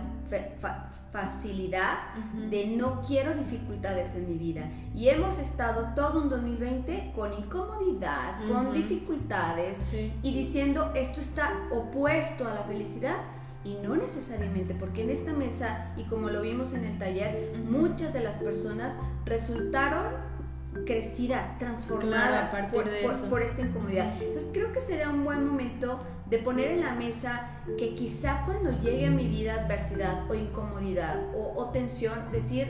facilidad, 1.11 2.13
de 2.51 2.67
no 2.67 3.01
quiero 3.01 3.33
dificultades 3.33 4.15
en 4.15 4.27
mi 4.27 4.37
vida. 4.37 4.69
Y 4.93 5.09
hemos 5.09 5.39
estado 5.39 5.93
todo 5.95 6.21
un 6.21 6.29
2020 6.29 7.13
con 7.15 7.33
incomodidad, 7.33 8.39
con 8.47 8.73
dificultades 8.73 9.93
y 10.21 10.33
diciendo 10.33 10.91
esto 10.95 11.19
está 11.19 11.51
opuesto 11.71 12.47
a 12.47 12.53
la 12.53 12.63
felicidad. 12.63 13.15
Y 13.63 13.75
no 13.75 13.95
necesariamente, 13.95 14.73
porque 14.73 15.03
en 15.03 15.09
esta 15.09 15.33
mesa, 15.33 15.93
y 15.97 16.03
como 16.03 16.29
lo 16.29 16.41
vimos 16.41 16.73
en 16.73 16.85
el 16.85 16.97
taller, 16.97 17.57
muchas 17.65 18.13
de 18.13 18.21
las 18.21 18.37
personas 18.37 18.95
resultaron 19.25 20.13
crecidas, 20.85 21.57
transformadas 21.57 22.53
por, 22.71 22.85
por, 23.29 23.41
esta 23.41 23.61
incomodidad. 23.61 24.13
Entonces 24.21 24.49
creo 24.53 24.71
que 24.71 24.79
sería 24.79 25.09
un 25.09 25.23
buen 25.23 25.45
momento 25.45 25.99
de 26.29 26.37
poner 26.37 26.71
en 26.71 26.81
la 26.81 26.93
mesa 26.93 27.49
que 27.77 27.95
quizá 27.95 28.43
cuando 28.45 28.71
llegue 28.79 29.07
a 29.07 29.11
mi 29.11 29.27
vida 29.27 29.55
adversidad 29.55 30.29
o 30.29 30.35
incomodidad 30.35 31.19
o, 31.35 31.69
tensión, 31.71 32.31
decir, 32.31 32.67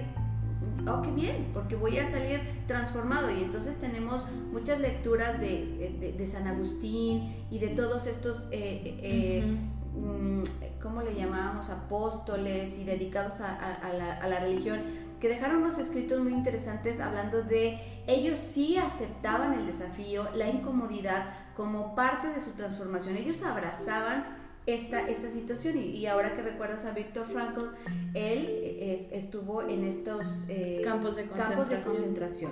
oh, 0.88 1.02
qué 1.02 1.12
bien, 1.12 1.50
porque 1.54 1.76
voy 1.76 1.98
a 2.00 2.10
salir 2.10 2.40
transformado. 2.68 3.30
Y 3.32 3.44
entonces 3.44 3.78
tenemos 3.78 4.26
muchas 4.52 4.80
lecturas 4.80 5.40
de, 5.40 6.14
de, 6.18 6.28
San 6.28 6.48
Agustín 6.48 7.46
y 7.50 7.60
de 7.60 7.70
todos 7.70 8.08
estos... 8.08 8.48
Eh, 8.52 8.98
eh, 9.02 9.58
mm, 9.96 10.44
¿cómo 10.82 11.02
le 11.02 11.16
llamábamos? 11.16 11.70
Apóstoles 11.70 12.78
y 12.78 12.84
dedicados 12.84 13.42
a, 13.42 13.92
la, 13.98 14.18
a 14.18 14.28
la 14.28 14.40
religión, 14.40 14.82
que 15.20 15.28
dejaron 15.28 15.58
unos 15.58 15.78
escritos 15.80 16.20
muy 16.20 16.34
interesantes 16.34 17.00
hablando 17.00 17.44
de 17.44 17.80
ellos 18.08 18.40
sí 18.40 18.78
aceptaban 18.78 19.54
el 19.54 19.68
desafío, 19.68 20.30
la 20.34 20.48
incomodidad 20.48 21.30
como 21.56 21.94
parte 21.94 22.30
de 22.30 22.40
su 22.40 22.52
transformación. 22.52 23.18
Ellos 23.18 23.44
abrazaban 23.44 24.40
esta, 24.66 25.02
esta 25.02 25.30
situación 25.30 25.78
y, 25.78 26.06
ahora 26.06 26.36
que 26.36 26.42
recuerdas 26.42 26.86
a 26.86 26.92
Víctor 26.92 27.26
Frankl, 27.26 27.62
él 28.14 28.46
eh, 28.48 29.10
estuvo 29.12 29.62
en 29.64 29.84
estos 29.84 30.46
eh, 30.50 30.82
campos 30.84 31.16
de 31.16 31.26
concentración, 31.26 32.52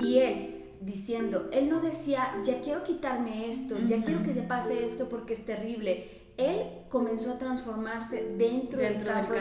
y 0.00 0.18
él 0.18 0.54
diciendo, 0.80 1.48
él 1.52 1.68
no 1.68 1.80
decía, 1.80 2.34
ya 2.44 2.60
quiero 2.60 2.84
quitarme 2.84 3.50
esto, 3.50 3.76
ya 3.86 4.02
quiero 4.02 4.22
que 4.22 4.32
se 4.32 4.42
pase 4.42 4.86
esto 4.86 5.08
porque 5.08 5.32
es 5.32 5.44
terrible. 5.44 6.17
Él 6.38 6.62
comenzó 6.88 7.32
a 7.32 7.38
transformarse 7.38 8.34
dentro, 8.38 8.80
del 8.80 9.04
campo, 9.04 9.34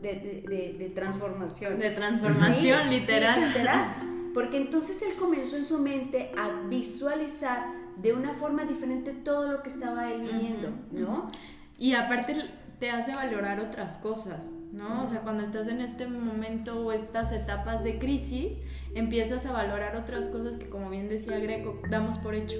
De, 0.00 0.92
transformación. 0.94 1.78
De 1.78 1.90
transformación, 1.90 2.88
literal. 2.88 3.40
literal. 3.48 4.30
Porque 4.32 4.56
entonces 4.56 5.02
él 5.02 5.14
comenzó 5.18 5.56
en 5.56 5.64
su 5.64 5.78
mente 5.78 6.30
a 6.38 6.68
visualizar 6.68 7.66
de 7.96 8.12
una 8.12 8.32
forma 8.34 8.64
diferente 8.64 9.12
todo 9.12 9.50
lo 9.50 9.62
que 9.62 9.68
estaba 9.70 10.12
él 10.12 10.22
viviendo, 10.22 10.70
¿no? 10.92 11.30
Y 11.78 11.94
aparte 11.94 12.36
te 12.78 12.90
hace 12.90 13.14
valorar 13.14 13.60
otras 13.60 13.96
cosas, 13.96 14.52
¿no? 14.72 15.04
O 15.04 15.08
sea, 15.08 15.20
cuando 15.20 15.42
estás 15.42 15.66
en 15.68 15.80
este 15.80 16.06
momento 16.06 16.78
o 16.86 16.92
estas 16.92 17.32
etapas 17.32 17.82
de 17.82 17.98
crisis, 17.98 18.58
empiezas 18.94 19.46
a 19.46 19.52
valorar 19.52 19.96
otras 19.96 20.28
cosas 20.28 20.56
que, 20.56 20.68
como 20.68 20.90
bien 20.90 21.08
decía 21.08 21.38
Greco, 21.38 21.80
damos 21.90 22.18
por 22.18 22.34
hecho. 22.34 22.56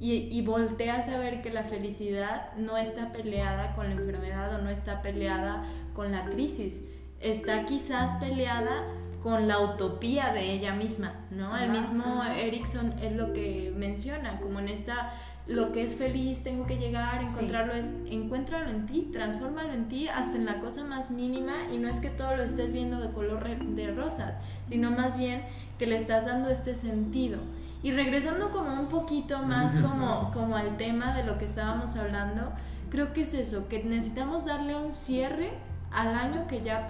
Y, 0.00 0.12
y, 0.14 0.42
volteas 0.42 1.08
a 1.08 1.18
ver 1.18 1.42
que 1.42 1.50
la 1.50 1.64
felicidad 1.64 2.52
no 2.56 2.76
está 2.76 3.12
peleada 3.12 3.74
con 3.74 3.86
la 3.88 3.96
enfermedad 4.00 4.54
o 4.54 4.62
no 4.62 4.70
está 4.70 5.02
peleada 5.02 5.64
con 5.92 6.12
la 6.12 6.24
crisis, 6.26 6.80
está 7.20 7.64
quizás 7.64 8.12
peleada 8.20 8.84
con 9.22 9.48
la 9.48 9.58
utopía 9.58 10.32
de 10.32 10.52
ella 10.52 10.74
misma, 10.74 11.14
¿no? 11.30 11.56
El 11.56 11.70
mismo 11.70 12.22
Erickson 12.24 12.94
es 13.02 13.12
lo 13.12 13.32
que 13.32 13.72
menciona, 13.76 14.38
como 14.40 14.60
en 14.60 14.68
esta 14.68 15.14
lo 15.48 15.72
que 15.72 15.82
es 15.82 15.96
feliz, 15.96 16.42
tengo 16.44 16.66
que 16.66 16.76
llegar, 16.76 17.22
encontrarlo, 17.22 17.72
es 17.72 17.94
encuéntralo 18.10 18.68
en 18.68 18.84
ti, 18.84 19.08
transfórmalo 19.12 19.72
en 19.72 19.88
ti 19.88 20.06
hasta 20.08 20.36
en 20.36 20.44
la 20.44 20.60
cosa 20.60 20.84
más 20.84 21.10
mínima 21.10 21.54
y 21.72 21.78
no 21.78 21.88
es 21.88 21.98
que 22.00 22.10
todo 22.10 22.36
lo 22.36 22.42
estés 22.42 22.74
viendo 22.74 23.00
de 23.00 23.10
color 23.12 23.48
de 23.48 23.90
rosas, 23.92 24.42
sino 24.68 24.90
más 24.90 25.16
bien 25.16 25.42
que 25.78 25.86
le 25.86 25.96
estás 25.96 26.26
dando 26.26 26.50
este 26.50 26.74
sentido. 26.74 27.38
Y 27.82 27.92
regresando 27.92 28.50
como 28.50 28.72
un 28.72 28.88
poquito 28.88 29.40
más 29.42 29.74
como, 29.76 30.32
como 30.32 30.56
al 30.56 30.76
tema 30.76 31.14
de 31.14 31.24
lo 31.24 31.38
que 31.38 31.44
estábamos 31.44 31.96
hablando, 31.96 32.52
creo 32.90 33.12
que 33.12 33.22
es 33.22 33.34
eso, 33.34 33.68
que 33.68 33.84
necesitamos 33.84 34.44
darle 34.44 34.74
un 34.74 34.92
cierre 34.92 35.52
al 35.90 36.14
año 36.14 36.46
que 36.48 36.62
ya, 36.62 36.86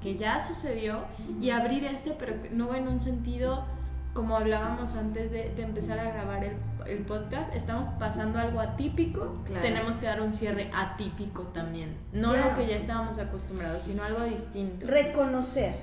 que 0.00 0.16
ya 0.16 0.40
sucedió 0.40 1.04
y 1.40 1.50
abrir 1.50 1.84
este, 1.84 2.12
pero 2.12 2.34
no 2.52 2.74
en 2.74 2.88
un 2.88 3.00
sentido 3.00 3.64
como 4.14 4.36
hablábamos 4.36 4.96
antes 4.96 5.30
de, 5.30 5.52
empezar 5.62 5.98
a 6.00 6.10
grabar 6.10 6.42
el, 6.42 6.56
el, 6.86 7.04
podcast, 7.04 7.54
estamos 7.54 7.94
pasando 8.00 8.38
algo 8.38 8.58
atípico, 8.58 9.44
tenemos 9.62 9.96
que 9.98 10.06
dar 10.06 10.20
un 10.20 10.32
cierre 10.32 10.70
atípico 10.74 11.42
también. 11.54 11.96
No 12.12 12.36
lo 12.36 12.54
que 12.54 12.66
ya 12.66 12.76
estábamos 12.76 13.18
acostumbrados, 13.18 13.84
sino 13.84 14.02
algo 14.02 14.24
distinto. 14.24 14.86
Reconocer 14.86 15.74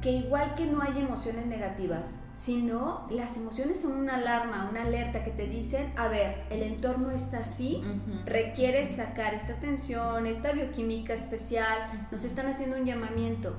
que 0.00 0.10
igual 0.10 0.54
que 0.54 0.66
no 0.66 0.80
hay 0.82 0.98
emociones 0.98 1.46
negativas, 1.46 2.20
sino 2.32 3.06
las 3.10 3.36
emociones 3.36 3.80
son 3.80 3.92
una 3.92 4.16
alarma, 4.16 4.68
una 4.70 4.82
alerta 4.82 5.24
que 5.24 5.30
te 5.30 5.46
dicen, 5.46 5.92
a 5.96 6.08
ver, 6.08 6.44
el 6.50 6.62
entorno 6.62 7.10
está 7.10 7.40
así, 7.40 7.82
requiere 8.24 8.86
sacar 8.86 9.34
esta 9.34 9.54
tensión, 9.60 10.26
esta 10.26 10.52
bioquímica 10.52 11.12
especial, 11.12 12.08
nos 12.10 12.24
están 12.24 12.46
haciendo 12.46 12.76
un 12.76 12.86
llamamiento 12.86 13.56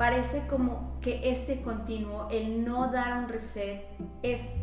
parece 0.00 0.46
como 0.46 0.98
que 1.02 1.30
este 1.30 1.60
continuo, 1.60 2.26
el 2.30 2.64
no 2.64 2.90
dar 2.90 3.22
un 3.22 3.28
reset, 3.28 3.82
es, 4.22 4.54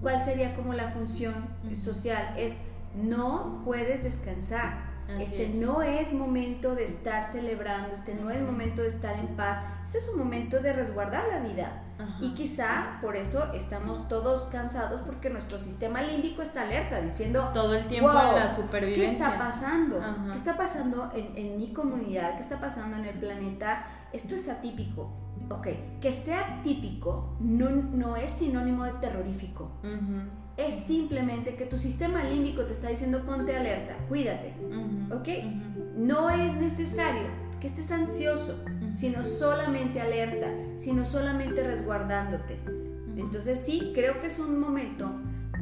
¿cuál 0.00 0.22
sería 0.22 0.54
como 0.54 0.74
la 0.74 0.92
función 0.92 1.34
social? 1.74 2.34
Es, 2.38 2.54
no 2.94 3.62
puedes 3.64 4.04
descansar. 4.04 4.85
Este 5.18 5.48
no 5.48 5.82
es 5.82 6.12
momento 6.12 6.74
de 6.74 6.84
estar 6.84 7.24
celebrando, 7.24 7.94
este 7.94 8.14
no 8.14 8.30
es 8.30 8.40
momento 8.40 8.82
de 8.82 8.88
estar 8.88 9.18
en 9.18 9.36
paz, 9.36 9.64
este 9.84 9.98
es 9.98 10.08
un 10.08 10.18
momento 10.18 10.60
de 10.60 10.72
resguardar 10.72 11.24
la 11.28 11.40
vida. 11.40 11.82
Y 12.20 12.34
quizá 12.34 12.98
por 13.00 13.16
eso 13.16 13.52
estamos 13.54 14.06
todos 14.08 14.48
cansados 14.48 15.00
porque 15.00 15.30
nuestro 15.30 15.58
sistema 15.58 16.02
límbico 16.02 16.42
está 16.42 16.62
alerta 16.62 17.00
diciendo 17.00 17.50
todo 17.54 17.74
el 17.74 17.86
tiempo 17.88 18.12
la 18.12 18.54
supervivencia. 18.54 19.06
¿Qué 19.06 19.12
está 19.12 19.38
pasando? 19.38 20.02
¿Qué 20.30 20.36
está 20.36 20.56
pasando 20.56 21.10
en, 21.14 21.32
en 21.36 21.56
mi 21.56 21.72
comunidad? 21.72 22.34
¿Qué 22.34 22.40
está 22.40 22.60
pasando 22.60 22.96
en 22.98 23.06
el 23.06 23.18
planeta? 23.18 23.86
esto 24.16 24.34
es 24.34 24.48
atípico. 24.48 25.10
Ok, 25.50 25.68
que 26.00 26.10
sea 26.10 26.60
típico 26.62 27.36
no, 27.38 27.70
no 27.70 28.16
es 28.16 28.32
sinónimo 28.32 28.84
de 28.84 28.92
terrorífico. 28.94 29.70
Es 30.56 30.74
simplemente 30.86 31.54
que 31.54 31.66
tu 31.66 31.78
sistema 31.78 32.24
límbico 32.24 32.64
te 32.64 32.72
está 32.72 32.88
diciendo 32.88 33.24
ponte 33.24 33.56
alerta, 33.56 33.96
cuídate. 34.08 34.54
Ok, 35.12 35.28
no 35.96 36.30
es 36.30 36.54
necesario 36.54 37.28
que 37.60 37.66
estés 37.66 37.90
ansioso, 37.90 38.64
sino 38.94 39.22
solamente 39.22 40.00
alerta, 40.00 40.48
sino 40.76 41.04
solamente 41.04 41.62
resguardándote. 41.62 42.58
Entonces 43.16 43.60
sí, 43.64 43.92
creo 43.94 44.20
que 44.20 44.28
es 44.28 44.38
un 44.38 44.58
momento 44.58 45.10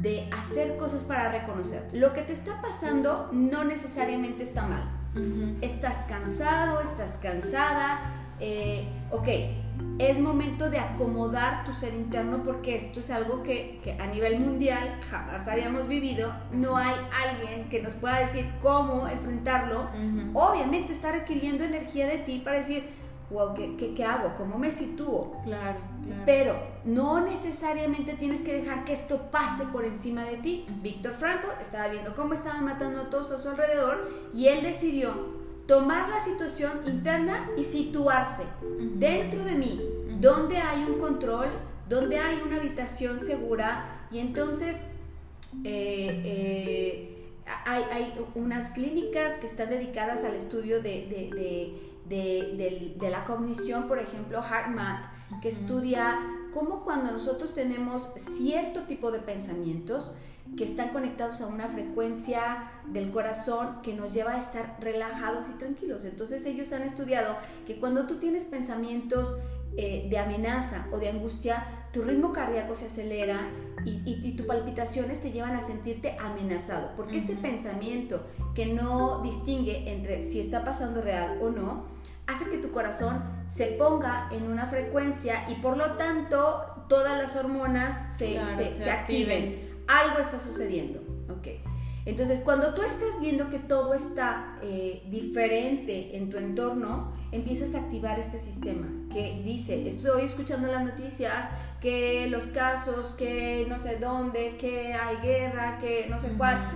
de 0.01 0.29
hacer 0.37 0.77
cosas 0.77 1.03
para 1.03 1.31
reconocer. 1.31 1.89
Lo 1.93 2.13
que 2.13 2.21
te 2.21 2.33
está 2.33 2.61
pasando 2.61 3.29
no 3.31 3.63
necesariamente 3.63 4.43
está 4.43 4.65
mal. 4.65 4.91
Estás 5.61 6.05
cansado, 6.09 6.81
estás 6.81 7.17
cansada, 7.17 8.24
eh, 8.39 8.87
ok, 9.11 9.27
es 9.97 10.19
momento 10.19 10.69
de 10.69 10.77
acomodar 10.77 11.63
tu 11.63 11.71
ser 11.71 11.93
interno 11.93 12.43
porque 12.43 12.75
esto 12.75 12.99
es 12.99 13.09
algo 13.09 13.43
que, 13.43 13.97
a 13.99 14.07
nivel 14.07 14.39
mundial 14.41 14.99
jamás 15.09 15.47
habíamos 15.47 15.87
vivido. 15.87 16.33
No 16.51 16.75
hay 16.75 16.95
alguien 17.25 17.69
que 17.69 17.81
nos 17.81 17.93
pueda 17.93 18.19
decir 18.19 18.45
cómo 18.61 19.07
enfrentarlo. 19.07 19.89
Obviamente 20.33 20.91
está 20.91 21.11
requiriendo 21.11 21.63
energía 21.63 22.07
de 22.07 22.17
ti 22.17 22.41
para 22.43 22.57
decir, 22.57 22.83
wow, 23.29 23.53
¿qué, 23.53 23.93
qué, 23.95 24.05
hago? 24.05 24.35
¿Cómo 24.37 24.57
me 24.57 24.69
sitúo? 24.69 25.41
Claro, 25.45 25.79
claro. 26.05 26.21
Pero 26.25 26.55
no 26.83 27.21
necesariamente 27.21 28.13
tienes 28.13 28.43
que 28.43 28.53
dejar 28.53 28.83
que 28.83 28.93
esto 28.93 29.31
pase 29.31 29.65
por 29.67 29.85
encima 29.85 30.23
de 30.23 30.37
ti. 30.37 30.65
Víctor 30.81 31.13
Frankl 31.13 31.47
estaba 31.61 31.87
viendo 31.87 32.15
cómo 32.15 32.33
estaban 32.33 32.65
matando 32.65 32.99
a 32.99 33.09
todos 33.09 33.31
a 33.31 33.37
su 33.37 33.49
alrededor 33.49 34.09
y 34.33 34.47
él 34.47 34.61
decidió 34.61 35.34
tomar 35.67 36.09
la 36.09 36.21
situación 36.21 36.71
interna 36.85 37.49
y 37.57 37.63
situarse 37.63 38.43
dentro 38.95 39.43
de 39.43 39.55
mí, 39.55 39.81
donde 40.19 40.57
hay 40.57 40.83
un 40.83 40.99
control, 40.99 41.47
donde 41.89 42.17
hay 42.19 42.41
una 42.45 42.57
habitación 42.57 43.19
segura 43.19 44.07
y 44.11 44.19
entonces 44.19 44.91
eh, 45.63 46.21
eh, 46.25 47.31
hay, 47.65 48.13
unas 48.35 48.71
clínicas 48.71 49.37
que 49.37 49.45
están 49.47 49.69
dedicadas 49.69 50.23
al 50.23 50.35
estudio 50.35 50.81
de, 50.81 51.73
de 52.07 53.09
la 53.09 53.25
cognición, 53.25 53.87
por 53.87 53.99
ejemplo, 53.99 54.41
HeartMath, 54.41 55.05
que 55.41 55.47
estudia 55.47 56.19
cómo 56.53 56.83
cuando 56.83 57.11
nosotros 57.11 57.53
tenemos 57.53 58.13
cierto 58.15 58.83
tipo 58.83 59.11
de 59.11 59.19
pensamientos, 59.19 60.15
que 60.57 60.63
están 60.63 60.89
conectados 60.89 61.41
a 61.41 61.47
una 61.47 61.67
frecuencia 61.67 62.71
del 62.85 63.11
corazón 63.11 63.81
que 63.81 63.93
nos 63.93 64.13
lleva 64.13 64.33
a 64.33 64.39
estar 64.39 64.77
relajados 64.79 65.49
y 65.49 65.57
tranquilos. 65.57 66.05
Entonces 66.05 66.45
ellos 66.45 66.71
han 66.73 66.83
estudiado 66.83 67.35
que 67.65 67.79
cuando 67.79 68.07
tú 68.07 68.15
tienes 68.15 68.45
pensamientos 68.45 69.37
eh, 69.77 70.07
de 70.09 70.17
amenaza 70.17 70.87
o 70.91 70.99
de 70.99 71.09
angustia, 71.09 71.65
tu 71.91 72.01
ritmo 72.01 72.31
cardíaco 72.31 72.75
se 72.75 72.85
acelera 72.85 73.49
y, 73.83 74.01
y, 74.05 74.31
tus 74.35 74.47
palpitaciones 74.47 75.21
te 75.21 75.31
llevan 75.31 75.55
a 75.55 75.61
sentirte 75.61 76.15
amenazado, 76.19 76.91
porque 76.95 77.17
este 77.17 77.35
pensamiento 77.35 78.25
que 78.55 78.65
no 78.65 79.21
distingue 79.21 79.91
entre 79.91 80.21
si 80.23 80.39
está 80.39 80.63
pasando 80.63 81.01
real 81.01 81.37
o 81.41 81.49
no, 81.49 81.85
hace 82.25 82.49
que 82.49 82.57
tu 82.57 82.71
corazón 82.71 83.21
se 83.47 83.67
ponga 83.67 84.27
en 84.31 84.49
una 84.49 84.65
frecuencia 84.65 85.45
y 85.49 85.55
por 85.55 85.77
lo 85.77 85.91
tanto 85.97 86.85
todas 86.89 87.21
las 87.21 87.35
hormonas 87.35 88.17
se, 88.17 88.39
se 88.47 88.89
activen 88.89 89.64
algo 89.87 90.19
está 90.19 90.39
sucediendo. 90.39 91.01
¿ok? 91.29 91.47
Entonces, 92.05 92.39
cuando 92.41 92.75
tú 92.75 92.83
estás 92.83 93.19
viendo 93.19 93.49
que 93.49 93.57
todo 93.57 93.95
está 93.95 94.59
eh, 94.61 95.03
diferente 95.09 96.15
en 96.15 96.29
tu 96.29 96.37
entorno, 96.37 97.13
empiezas 97.31 97.73
a 97.73 97.79
activar 97.79 98.19
este 98.19 98.37
sistema 98.37 98.87
que 99.11 99.41
dice, 99.43 99.87
estoy 99.87 100.23
escuchando 100.23 100.67
las 100.67 100.85
noticias, 100.85 101.49
que 101.81 102.27
los 102.29 102.47
casos, 102.47 103.13
que 103.13 103.65
no 103.67 103.79
sé 103.79 103.97
dónde, 103.97 104.55
que 104.57 104.93
hay 104.93 105.17
guerra, 105.17 105.79
que 105.79 106.05
no 106.07 106.19
sé 106.19 106.29
cuál. 106.37 106.69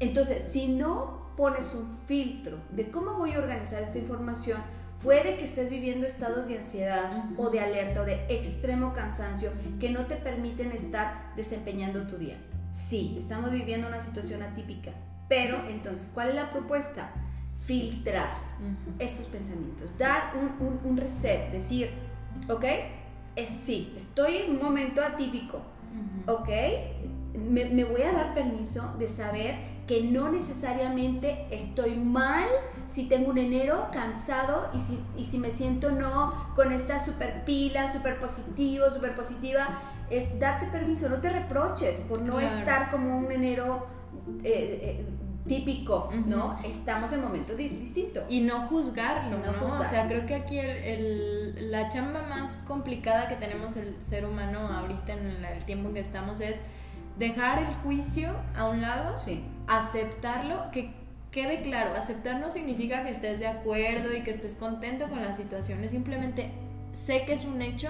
Entonces, 0.00 0.42
si 0.50 0.68
no 0.68 1.34
pones 1.36 1.74
un 1.74 1.98
filtro 2.06 2.58
de 2.70 2.90
cómo 2.90 3.14
voy 3.14 3.34
a 3.34 3.40
organizar 3.40 3.82
esta 3.82 3.98
información, 3.98 4.62
puede 5.04 5.36
que 5.36 5.44
estés 5.44 5.70
viviendo 5.70 6.06
estados 6.06 6.48
de 6.48 6.58
ansiedad 6.58 7.26
o 7.36 7.50
de 7.50 7.60
alerta 7.60 8.02
o 8.02 8.04
de 8.04 8.24
extremo 8.28 8.94
cansancio 8.94 9.52
que 9.78 9.90
no 9.90 10.06
te 10.06 10.16
permiten 10.16 10.72
estar 10.72 11.32
desempeñando 11.36 12.08
tu 12.08 12.16
día. 12.16 12.38
Sí, 12.70 13.14
estamos 13.16 13.52
viviendo 13.52 13.86
una 13.86 14.00
situación 14.00 14.42
atípica, 14.42 14.92
pero 15.28 15.62
entonces, 15.68 16.10
¿cuál 16.12 16.30
es 16.30 16.34
la 16.34 16.50
propuesta? 16.50 17.12
filtrar 17.66 18.36
estos 18.98 19.26
pensamientos, 19.26 19.96
dar 19.96 20.34
un, 20.84 20.96
reset, 20.96 21.50
decir, 21.50 21.88
ok, 22.48 22.64
es, 23.36 23.48
sí, 23.48 23.94
estoy 23.96 24.36
en 24.38 24.52
un 24.52 24.62
momento 24.62 25.00
atípico, 25.02 25.62
ok, 26.26 26.48
me, 27.38 27.64
me 27.66 27.84
voy 27.84 28.02
a 28.02 28.12
dar 28.12 28.34
permiso 28.34 28.94
de 28.98 29.08
saber 29.08 29.73
que 29.86 30.02
no 30.02 30.30
necesariamente 30.30 31.46
estoy 31.50 31.96
mal 31.96 32.44
si 32.86 33.06
tengo 33.06 33.30
un 33.30 33.38
enero 33.38 33.88
cansado 33.92 34.70
y 34.74 34.80
si, 34.80 34.98
y 35.16 35.24
si 35.24 35.38
me 35.38 35.50
siento 35.50 35.90
no 35.90 36.52
con 36.54 36.72
esta 36.72 36.98
super 36.98 37.44
pila, 37.44 37.92
super 37.92 38.18
positivo, 38.18 38.90
super 38.90 39.14
positiva, 39.14 39.80
es 40.10 40.38
date 40.38 40.66
permiso, 40.66 41.08
no 41.08 41.16
te 41.16 41.30
reproches 41.30 42.00
por 42.00 42.20
no 42.22 42.40
estar 42.40 42.90
como 42.90 43.18
un 43.18 43.30
enero 43.30 43.86
eh, 44.42 44.80
eh, 44.82 45.06
típico, 45.46 46.10
¿no? 46.26 46.58
Estamos 46.64 47.12
en 47.12 47.20
momentos 47.20 47.56
distintos. 47.56 48.24
Y 48.28 48.40
no 48.40 48.62
juzgarlo, 48.68 49.38
¿no? 49.38 49.78
O 49.78 49.84
sea, 49.84 50.08
creo 50.08 50.24
que 50.26 50.34
aquí 50.34 50.58
el, 50.58 51.70
la 51.70 51.90
chamba 51.90 52.22
más 52.22 52.58
complicada 52.66 53.28
que 53.28 53.36
tenemos 53.36 53.76
el 53.76 54.02
ser 54.02 54.24
humano 54.24 54.60
ahorita 54.68 55.12
en 55.12 55.44
el 55.44 55.64
tiempo 55.64 55.88
en 55.88 55.94
que 55.94 56.00
estamos 56.00 56.40
es 56.40 56.62
dejar 57.18 57.58
el 57.58 57.74
juicio 57.82 58.30
a 58.56 58.68
un 58.68 58.80
lado, 58.80 59.18
aceptarlo, 59.66 60.70
que 60.70 60.92
quede 61.30 61.62
claro, 61.62 61.94
aceptar 61.94 62.40
no 62.40 62.50
significa 62.50 63.02
que 63.02 63.10
estés 63.10 63.40
de 63.40 63.46
acuerdo 63.46 64.14
y 64.14 64.22
que 64.22 64.30
estés 64.30 64.56
contento 64.56 65.08
con 65.08 65.20
la 65.20 65.32
situación, 65.32 65.82
es 65.82 65.90
simplemente 65.90 66.50
sé 66.94 67.24
que 67.24 67.32
es 67.32 67.44
un 67.44 67.60
hecho, 67.60 67.88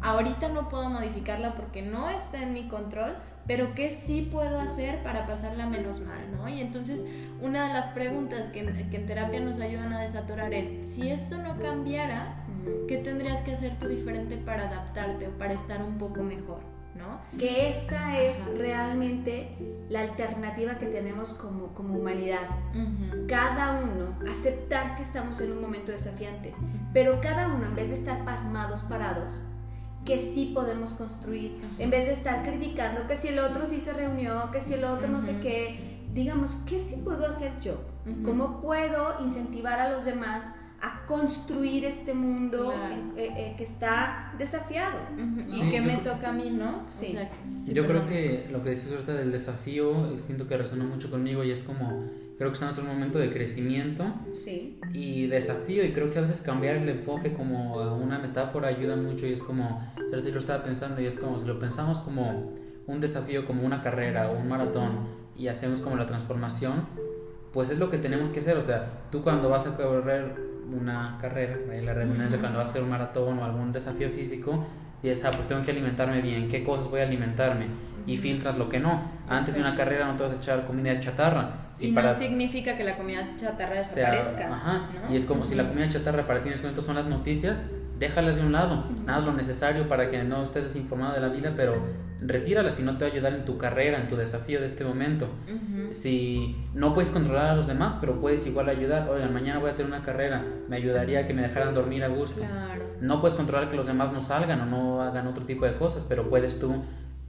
ahorita 0.00 0.48
no 0.48 0.68
puedo 0.68 0.88
modificarla 0.88 1.54
porque 1.54 1.82
no 1.82 2.08
está 2.08 2.42
en 2.42 2.52
mi 2.52 2.68
control, 2.68 3.16
pero 3.46 3.74
¿qué 3.74 3.90
sí 3.90 4.28
puedo 4.30 4.60
hacer 4.60 5.02
para 5.02 5.26
pasarla 5.26 5.66
menos 5.66 6.00
mal? 6.00 6.30
¿no? 6.32 6.48
Y 6.48 6.60
entonces 6.60 7.04
una 7.40 7.68
de 7.68 7.74
las 7.74 7.88
preguntas 7.88 8.48
que, 8.48 8.64
que 8.90 8.96
en 8.96 9.06
terapia 9.06 9.40
nos 9.40 9.60
ayudan 9.60 9.92
a 9.92 10.00
desatorar 10.00 10.52
es, 10.54 10.68
si 10.94 11.10
esto 11.10 11.38
no 11.38 11.58
cambiara, 11.58 12.44
¿qué 12.88 12.98
tendrías 12.98 13.42
que 13.42 13.52
hacer 13.52 13.76
tú 13.78 13.88
diferente 13.88 14.36
para 14.36 14.68
adaptarte 14.68 15.28
o 15.28 15.30
para 15.32 15.54
estar 15.54 15.82
un 15.82 15.98
poco 15.98 16.22
mejor? 16.22 16.75
Que 17.38 17.68
esta 17.68 18.20
es 18.20 18.36
realmente 18.56 19.56
la 19.88 20.00
alternativa 20.00 20.78
que 20.78 20.86
tenemos 20.86 21.32
como, 21.34 21.74
como 21.74 21.98
humanidad. 21.98 22.48
Cada 23.28 23.80
uno, 23.80 24.18
aceptar 24.30 24.96
que 24.96 25.02
estamos 25.02 25.40
en 25.40 25.52
un 25.52 25.60
momento 25.60 25.92
desafiante, 25.92 26.54
pero 26.92 27.20
cada 27.20 27.48
uno, 27.48 27.66
en 27.66 27.76
vez 27.76 27.88
de 27.88 27.94
estar 27.94 28.24
pasmados, 28.24 28.82
parados, 28.82 29.42
que 30.04 30.18
sí 30.18 30.52
podemos 30.54 30.90
construir, 30.90 31.60
en 31.78 31.90
vez 31.90 32.06
de 32.06 32.12
estar 32.12 32.44
criticando 32.44 33.06
que 33.06 33.16
si 33.16 33.28
el 33.28 33.38
otro 33.40 33.66
sí 33.66 33.80
se 33.80 33.92
reunió, 33.92 34.50
que 34.52 34.60
si 34.60 34.74
el 34.74 34.84
otro 34.84 35.08
no 35.08 35.20
sé 35.20 35.38
qué, 35.40 36.06
digamos, 36.12 36.50
¿qué 36.66 36.78
sí 36.78 37.02
puedo 37.04 37.26
hacer 37.26 37.52
yo? 37.60 37.74
¿Cómo 38.24 38.60
puedo 38.60 39.16
incentivar 39.20 39.80
a 39.80 39.90
los 39.90 40.04
demás? 40.04 40.52
A 40.86 41.04
construir 41.06 41.84
este 41.84 42.14
mundo 42.14 42.72
eh, 43.16 43.32
eh, 43.36 43.54
que 43.56 43.64
está 43.64 44.32
desafiado. 44.38 45.00
y 45.48 45.70
que 45.70 45.80
me 45.80 45.96
toca 45.96 46.30
a 46.30 46.32
mí, 46.32 46.50
¿no? 46.50 46.84
Sí. 46.86 47.16
yo 47.64 47.84
creo 47.86 48.06
que 48.06 48.46
lo 48.52 48.62
que 48.62 48.70
dices 48.70 48.92
ahorita 48.92 49.14
del 49.14 49.32
desafío, 49.32 50.16
siento 50.18 50.46
que 50.46 50.56
resonó 50.56 50.84
mucho 50.84 51.10
conmigo 51.10 51.42
y 51.42 51.50
es 51.50 51.64
como, 51.64 52.04
creo 52.38 52.50
que 52.50 52.54
estamos 52.54 52.78
en 52.78 52.86
un 52.86 52.92
momento 52.94 53.18
de 53.18 53.30
crecimiento 53.30 54.04
sí. 54.32 54.78
y 54.92 55.26
desafío 55.26 55.84
y 55.84 55.92
creo 55.92 56.08
que 56.08 56.18
a 56.18 56.22
veces 56.22 56.40
cambiar 56.40 56.76
el 56.76 56.88
enfoque 56.88 57.32
como 57.32 57.80
a 57.80 57.92
una 57.94 58.20
metáfora 58.20 58.68
ayuda 58.68 58.94
mucho 58.94 59.26
y 59.26 59.32
es 59.32 59.42
como, 59.42 59.84
yo 60.12 60.30
lo 60.30 60.38
estaba 60.38 60.62
pensando 60.62 61.00
y 61.00 61.06
es 61.06 61.18
como, 61.18 61.38
si 61.38 61.46
lo 61.46 61.58
pensamos 61.58 61.98
como 61.98 62.54
un 62.86 63.00
desafío, 63.00 63.44
como 63.44 63.66
una 63.66 63.80
carrera 63.80 64.30
o 64.30 64.38
un 64.38 64.48
maratón 64.48 65.08
y 65.36 65.48
hacemos 65.48 65.80
como 65.80 65.96
la 65.96 66.06
transformación, 66.06 66.86
pues 67.52 67.70
es 67.70 67.78
lo 67.78 67.90
que 67.90 67.98
tenemos 67.98 68.30
que 68.30 68.40
hacer, 68.40 68.56
o 68.56 68.62
sea, 68.62 69.08
tú 69.10 69.22
cuando 69.22 69.48
vas 69.48 69.66
a 69.66 69.76
correr 69.76 70.55
una 70.72 71.16
carrera, 71.20 71.56
la 71.82 71.94
redundancia, 71.94 72.38
cuando 72.38 72.58
vas 72.58 72.68
a 72.68 72.70
hacer 72.70 72.82
un 72.82 72.90
maratón 72.90 73.38
o 73.38 73.44
algún 73.44 73.72
desafío 73.72 74.08
físico, 74.10 74.66
y 75.02 75.08
es, 75.08 75.24
ah, 75.24 75.30
pues 75.30 75.46
tengo 75.46 75.62
que 75.62 75.70
alimentarme 75.70 76.20
bien, 76.20 76.48
¿qué 76.48 76.64
cosas 76.64 76.90
voy 76.90 77.00
a 77.00 77.04
alimentarme? 77.04 77.66
Y 78.06 78.16
filtras 78.16 78.56
lo 78.56 78.68
que 78.68 78.78
no. 78.78 79.02
Antes 79.28 79.54
de 79.54 79.60
una 79.60 79.74
carrera 79.74 80.06
no 80.06 80.16
te 80.16 80.22
vas 80.22 80.32
a 80.32 80.36
echar 80.36 80.64
comida 80.64 80.98
chatarra. 81.00 81.70
y 81.78 81.90
no 81.90 82.14
significa 82.14 82.76
que 82.76 82.84
la 82.84 82.96
comida 82.96 83.28
chatarra 83.36 83.76
desaparezca. 83.76 84.54
ajá, 84.54 84.88
Y 85.10 85.16
es 85.16 85.24
como 85.24 85.44
si 85.44 85.54
la 85.54 85.68
comida 85.68 85.88
chatarra 85.88 86.26
para 86.26 86.40
ti 86.40 86.48
en 86.48 86.54
este 86.54 86.66
momento 86.66 86.82
son 86.82 86.94
las 86.94 87.06
noticias, 87.06 87.70
déjalas 87.98 88.36
de 88.36 88.46
un 88.46 88.52
lado, 88.52 88.84
nada 89.04 89.20
lo 89.20 89.32
necesario 89.32 89.88
para 89.88 90.08
que 90.08 90.22
no 90.22 90.42
estés 90.42 90.64
desinformado 90.64 91.14
de 91.14 91.20
la 91.20 91.28
vida, 91.28 91.52
pero 91.56 91.74
retíralas 92.20 92.76
si 92.76 92.82
no 92.82 92.96
te 92.96 93.04
va 93.04 93.10
a 93.10 93.14
ayudar 93.14 93.34
en 93.34 93.44
tu 93.44 93.58
carrera, 93.58 94.00
en 94.00 94.08
tu 94.08 94.16
desafío 94.16 94.60
de 94.60 94.66
este 94.66 94.84
momento. 94.84 95.28
Si 95.90 96.56
no 96.74 96.94
puedes 96.94 97.10
controlar 97.10 97.46
a 97.46 97.56
los 97.56 97.66
demás, 97.66 97.96
pero 98.00 98.20
puedes 98.20 98.46
igual 98.46 98.68
ayudar, 98.68 99.08
oigan, 99.08 99.32
mañana 99.32 99.58
voy 99.58 99.70
a 99.70 99.74
tener 99.74 99.90
una 99.90 100.02
carrera, 100.02 100.44
me 100.68 100.76
ayudaría 100.76 101.20
a 101.20 101.26
que 101.26 101.34
me 101.34 101.42
dejaran 101.42 101.74
dormir 101.74 102.04
a 102.04 102.08
gusto. 102.08 102.42
No 103.00 103.20
puedes 103.20 103.36
controlar 103.36 103.68
que 103.68 103.76
los 103.76 103.86
demás 103.86 104.12
no 104.12 104.20
salgan 104.20 104.60
o 104.60 104.66
no 104.66 105.02
hagan 105.02 105.26
otro 105.26 105.44
tipo 105.44 105.66
de 105.66 105.76
cosas, 105.76 106.04
pero 106.08 106.30
puedes 106.30 106.58
tú 106.58 106.82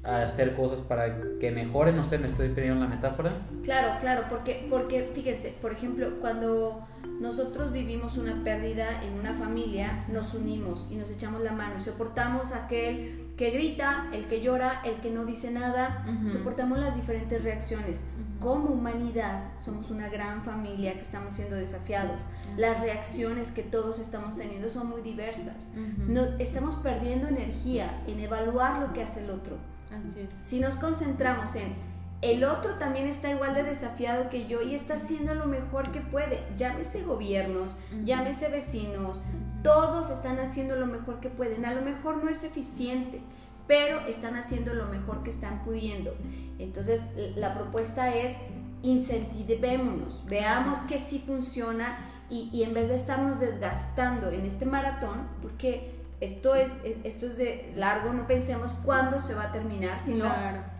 hacer 0.04 0.56
cosas 0.56 0.80
para 0.82 1.17
que 1.39 1.52
mejoren, 1.52 1.97
no 1.97 2.06
sé, 2.06 2.17
me 2.17 2.28
estoy 2.28 2.50
pidiendo 2.50 2.80
la 2.80 2.88
metáfora. 2.88 3.34
Claro, 3.63 4.00
claro, 4.00 4.23
porque, 4.30 4.65
porque 4.69 5.10
fíjense, 5.13 5.54
por 5.62 5.73
ejemplo, 5.73 6.19
cuando 6.21 6.88
nosotros 7.19 7.73
vivimos 7.73 8.17
una 8.17 8.41
pérdida 8.43 9.02
en 9.04 9.13
una 9.13 9.34
familia, 9.34 10.06
nos 10.08 10.34
unimos 10.34 10.88
y 10.89 10.95
nos 10.95 11.12
echamos 11.12 11.41
la 11.41 11.52
mano 11.52 11.76
y 11.80 11.84
soportamos 11.84 12.54
aquel 12.54 13.27
que 13.38 13.52
grita, 13.52 14.08
el 14.12 14.28
que 14.28 14.41
llora, 14.41 14.82
el 14.84 14.95
que 14.95 15.12
no 15.12 15.23
dice 15.23 15.52
nada, 15.52 16.04
soportamos 16.32 16.80
las 16.80 16.95
diferentes 16.95 17.43
reacciones. 17.43 18.02
Como 18.39 18.69
humanidad 18.69 19.52
somos 19.60 19.89
una 19.89 20.10
gran 20.10 20.43
familia 20.43 20.93
que 20.93 21.02
estamos 21.02 21.34
siendo 21.34 21.56
desafiados. 21.56 22.23
Las 22.58 22.80
reacciones 22.82 23.52
que 23.52 23.63
todos 23.63 24.00
estamos 24.00 24.38
teniendo 24.38 24.69
son 24.69 24.89
muy 24.89 25.02
diversas. 25.02 25.71
no, 25.97 26.23
estamos 26.39 26.76
perdiendo 26.76 27.28
energía 27.28 28.04
en 28.08 28.19
evaluar 28.19 28.80
lo 28.80 28.93
que 28.93 29.04
hace 29.04 29.23
el 29.23 29.30
otro. 29.30 29.58
Si 30.41 30.60
nos 30.60 30.76
concentramos 30.78 31.56
en 31.56 31.76
el 32.21 32.43
otro 32.43 32.76
también 32.80 33.06
está 33.06 33.30
igual 33.30 33.54
de 33.54 33.62
desafiado 33.62 34.30
que 34.32 34.47
yo 34.47 34.63
y 34.63 34.73
está 34.73 34.95
haciendo 34.95 35.36
lo 35.36 35.45
mejor 35.45 35.91
que 35.91 36.02
puede. 36.02 36.43
Llámese 36.58 37.04
gobiernos, 37.04 37.76
llámese 38.04 38.50
vecinos, 38.50 39.21
todos 39.63 40.10
están 40.10 40.39
haciendo 40.39 40.76
lo 40.76 40.88
mejor 40.88 41.20
que 41.20 41.30
pueden. 41.30 41.65
A 41.65 41.74
lo 41.74 41.82
mejor 41.82 42.24
no 42.24 42.30
es 42.30 42.43
eficiente, 42.43 43.22
pero 43.67 44.00
están 44.08 44.36
haciendo 44.36 44.74
lo 44.74 44.88
mejor 44.88 45.24
que 45.24 45.30
están 45.30 45.63
pudiendo. 45.63 46.15
Entonces, 46.60 47.04
la 47.36 47.54
propuesta 47.54 48.13
es 48.13 48.36
incentivémonos, 48.84 50.24
veamos 50.28 50.80
que 50.80 51.00
sí 51.00 51.24
funciona 51.26 51.98
y, 52.30 52.50
y 52.54 52.63
en 52.63 52.74
vez 52.74 52.89
de 52.89 52.96
estarnos 52.96 53.39
desgastando 53.39 54.30
en 54.30 54.46
este 54.46 54.65
maratón, 54.65 55.28
porque 55.41 55.98
esto 56.20 56.56
es, 56.56 56.80
esto 57.04 57.28
es 57.28 57.38
de 57.38 57.72
largo, 57.76 58.12
no 58.12 58.26
pensemos 58.26 58.74
cuándo 58.84 59.22
se 59.22 59.36
va 59.36 59.43
a 59.43 59.52
terminar, 59.52 60.02
sino 60.02 60.26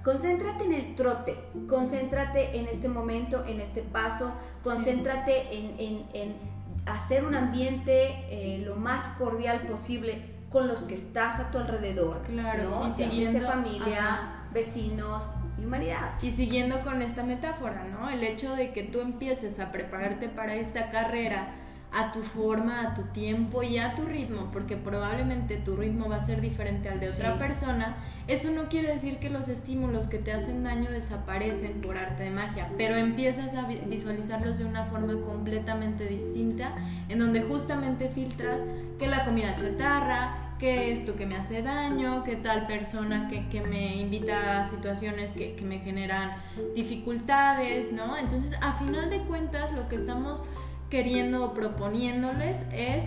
concéntrate 0.04 0.66
en 0.66 0.74
el 0.74 0.96
trote, 0.96 1.38
concéntrate 1.70 2.58
en 2.58 2.68
este 2.68 2.90
momento, 2.90 3.46
en 3.46 3.62
este 3.62 3.84
paso, 3.84 4.32
concéntrate 4.64 5.46
en, 5.52 6.57
hacer 6.88 7.26
un 7.26 7.36
ambiente 7.36 8.26
eh, 8.30 8.64
lo 8.66 8.76
más 8.76 9.18
cordial 9.18 9.62
posible 9.62 10.22
con 10.50 10.68
los 10.68 10.82
que 10.82 10.94
estás 10.94 11.40
a 11.40 11.52
tu 11.52 11.58
alrededor, 11.58 12.22
claro, 12.24 12.82
y 12.88 12.92
siguiendo, 12.92 13.48
familia, 13.48 14.46
vecinos 14.54 15.34
y 15.60 15.66
humanidad. 15.66 16.14
Y 16.22 16.32
siguiendo 16.32 16.82
con 16.82 17.02
esta 17.02 17.24
metáfora, 17.24 17.84
¿no? 17.84 18.10
El 18.10 18.24
hecho 18.24 18.56
de 18.56 18.72
que 18.72 18.84
tú 18.84 19.02
empieces 19.02 19.60
a 19.60 19.72
prepararte 19.72 20.30
para 20.30 20.56
esta 20.56 20.90
carrera, 20.90 21.50
a 21.94 22.12
tu 22.12 22.22
forma, 22.22 22.82
a 22.82 22.96
tu 22.96 23.04
tiempo 23.14 23.64
y 23.64 23.78
a 23.78 23.96
tu 23.96 24.04
ritmo, 24.04 24.50
porque 24.52 24.76
probablemente 24.76 25.56
tu 25.58 25.76
ritmo 25.76 26.10
va 26.10 26.18
a 26.18 26.22
ser 26.22 26.42
diferente 26.42 26.90
al 26.90 27.00
de 27.00 27.10
otra 27.10 27.38
persona, 27.40 27.98
eso 28.28 28.52
no 28.52 28.68
quiere 28.68 28.94
decir 28.94 29.18
que 29.20 29.30
los 29.30 29.48
estímulos 29.48 30.08
que 30.08 30.18
te 30.20 30.34
hacen 30.34 30.64
daño 30.64 30.92
desaparecen 30.92 31.80
por 31.82 31.98
arte 31.98 32.24
de 32.24 32.32
magia, 32.32 32.70
pero 32.78 32.96
empiezas 32.98 33.56
a 33.56 33.68
visualizarlos 33.88 34.58
de 34.58 34.66
una 34.66 34.86
forma 34.86 35.14
completamente 35.26 36.08
distinta, 36.08 36.76
en 37.10 37.20
donde 37.20 37.42
justamente 37.42 38.10
filtras 38.10 38.62
que 39.00 39.08
la 39.08 39.24
comida 39.26 39.56
chatarra, 39.56 40.48
que 40.60 40.92
esto 40.92 41.16
que 41.16 41.26
me 41.26 41.36
hace 41.36 41.62
daño, 41.62 42.24
que 42.24 42.36
tal 42.36 42.68
persona 42.68 43.28
que, 43.30 43.48
que 43.48 43.62
me 43.62 43.96
invita 43.98 44.62
a 44.62 44.68
situaciones 44.68 45.34
que, 45.34 45.56
que 45.56 45.64
me 45.64 45.80
generan 45.80 46.32
dificultades, 46.76 47.94
¿no? 47.94 48.18
Entonces, 48.18 48.58
a 48.62 48.74
final 48.74 49.10
de 49.10 49.20
cuentas, 49.20 49.72
lo 49.74 49.88
que 49.88 49.96
estamos 49.96 50.44
queriendo 50.90 51.54
proponiéndoles 51.54 52.60
es 52.74 53.06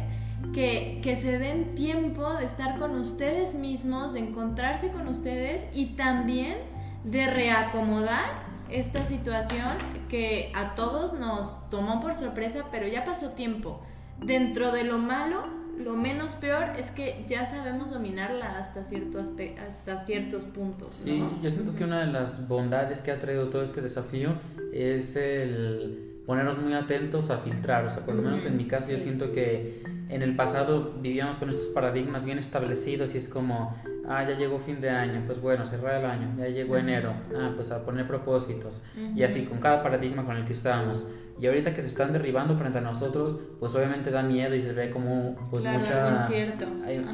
que, 0.54 1.00
que, 1.02 1.16
se 1.16 1.38
den 1.38 1.74
tiempo 1.74 2.32
de 2.34 2.46
estar 2.46 2.78
con 2.78 2.98
ustedes 2.98 3.54
mismos, 3.54 4.14
de 4.14 4.20
encontrarse 4.20 4.90
con 4.90 5.06
ustedes 5.08 5.66
y 5.74 5.96
también 5.96 6.56
de 7.04 7.26
reacomodar 7.26 8.50
esta 8.70 9.04
situación 9.04 9.68
que 10.08 10.52
a 10.54 10.74
todos 10.74 11.14
nos 11.14 11.68
tomó 11.70 12.00
por 12.00 12.14
sorpresa, 12.14 12.66
pero 12.70 12.86
ya 12.86 13.04
pasó 13.04 13.30
tiempo. 13.30 13.80
Dentro 14.22 14.72
de 14.72 14.84
lo 14.84 14.98
malo, 14.98 15.44
lo 15.78 15.94
menos 15.94 16.34
peor 16.34 16.76
es 16.78 16.90
que 16.90 17.24
ya 17.26 17.46
sabemos 17.46 17.90
dominarla 17.90 18.58
hasta, 18.58 18.84
ciertos 18.84 19.32
hasta 19.66 19.98
ciertos 20.00 20.44
puntos. 20.44 20.92
Sí, 20.92 21.22
yo 21.42 21.50
siento 21.50 21.74
que 21.74 21.84
una 21.84 22.00
de 22.00 22.12
las 22.12 22.48
bondades 22.48 23.00
que 23.00 23.10
ha 23.10 23.18
traído 23.18 23.48
todo 23.48 23.62
este 23.62 23.80
desafío 23.80 24.34
es 24.72 25.16
el 25.16 26.09
ponernos 26.26 26.58
muy 26.58 26.74
atentos 26.74 27.30
a 27.30 27.38
filtrar. 27.38 27.84
O 27.84 27.90
sea, 27.90 28.04
por 28.04 28.14
lo 28.14 28.22
menos 28.22 28.44
en 28.44 28.56
mi 28.56 28.66
caso 28.66 28.92
yo 28.92 28.98
siento 28.98 29.32
que 29.32 29.82
en 30.08 30.22
el 30.22 30.34
pasado 30.36 30.94
vivíamos 31.00 31.36
con 31.36 31.50
estos 31.50 31.68
paradigmas 31.68 32.24
bien 32.24 32.38
establecidos 32.38 33.14
y 33.14 33.18
es 33.18 33.28
como, 33.28 33.76
ah, 34.08 34.24
ya 34.28 34.36
llegó 34.36 34.58
fin 34.58 34.80
de 34.80 34.90
año, 34.90 35.22
pues 35.26 35.40
bueno, 35.40 35.64
cerrar 35.64 36.00
el 36.00 36.04
año, 36.04 36.34
ya 36.38 36.48
llegó 36.48 36.76
enero, 36.76 37.14
ah, 37.36 37.52
pues 37.54 37.70
a 37.70 37.84
poner 37.84 38.06
propósitos. 38.06 38.82
Y 39.14 39.22
así, 39.22 39.44
con 39.44 39.58
cada 39.58 39.82
paradigma 39.82 40.24
con 40.24 40.36
el 40.36 40.44
que 40.44 40.52
estábamos. 40.52 41.06
Y 41.40 41.46
ahorita 41.46 41.72
que 41.72 41.80
se 41.80 41.88
están 41.88 42.12
derribando 42.12 42.56
frente 42.58 42.78
a 42.78 42.80
nosotros, 42.82 43.38
pues 43.58 43.74
obviamente 43.74 44.10
da 44.10 44.22
miedo 44.22 44.54
y 44.54 44.60
se 44.60 44.72
ve 44.74 44.90
como 44.90 45.36
pues 45.50 45.64
mucha 45.64 46.28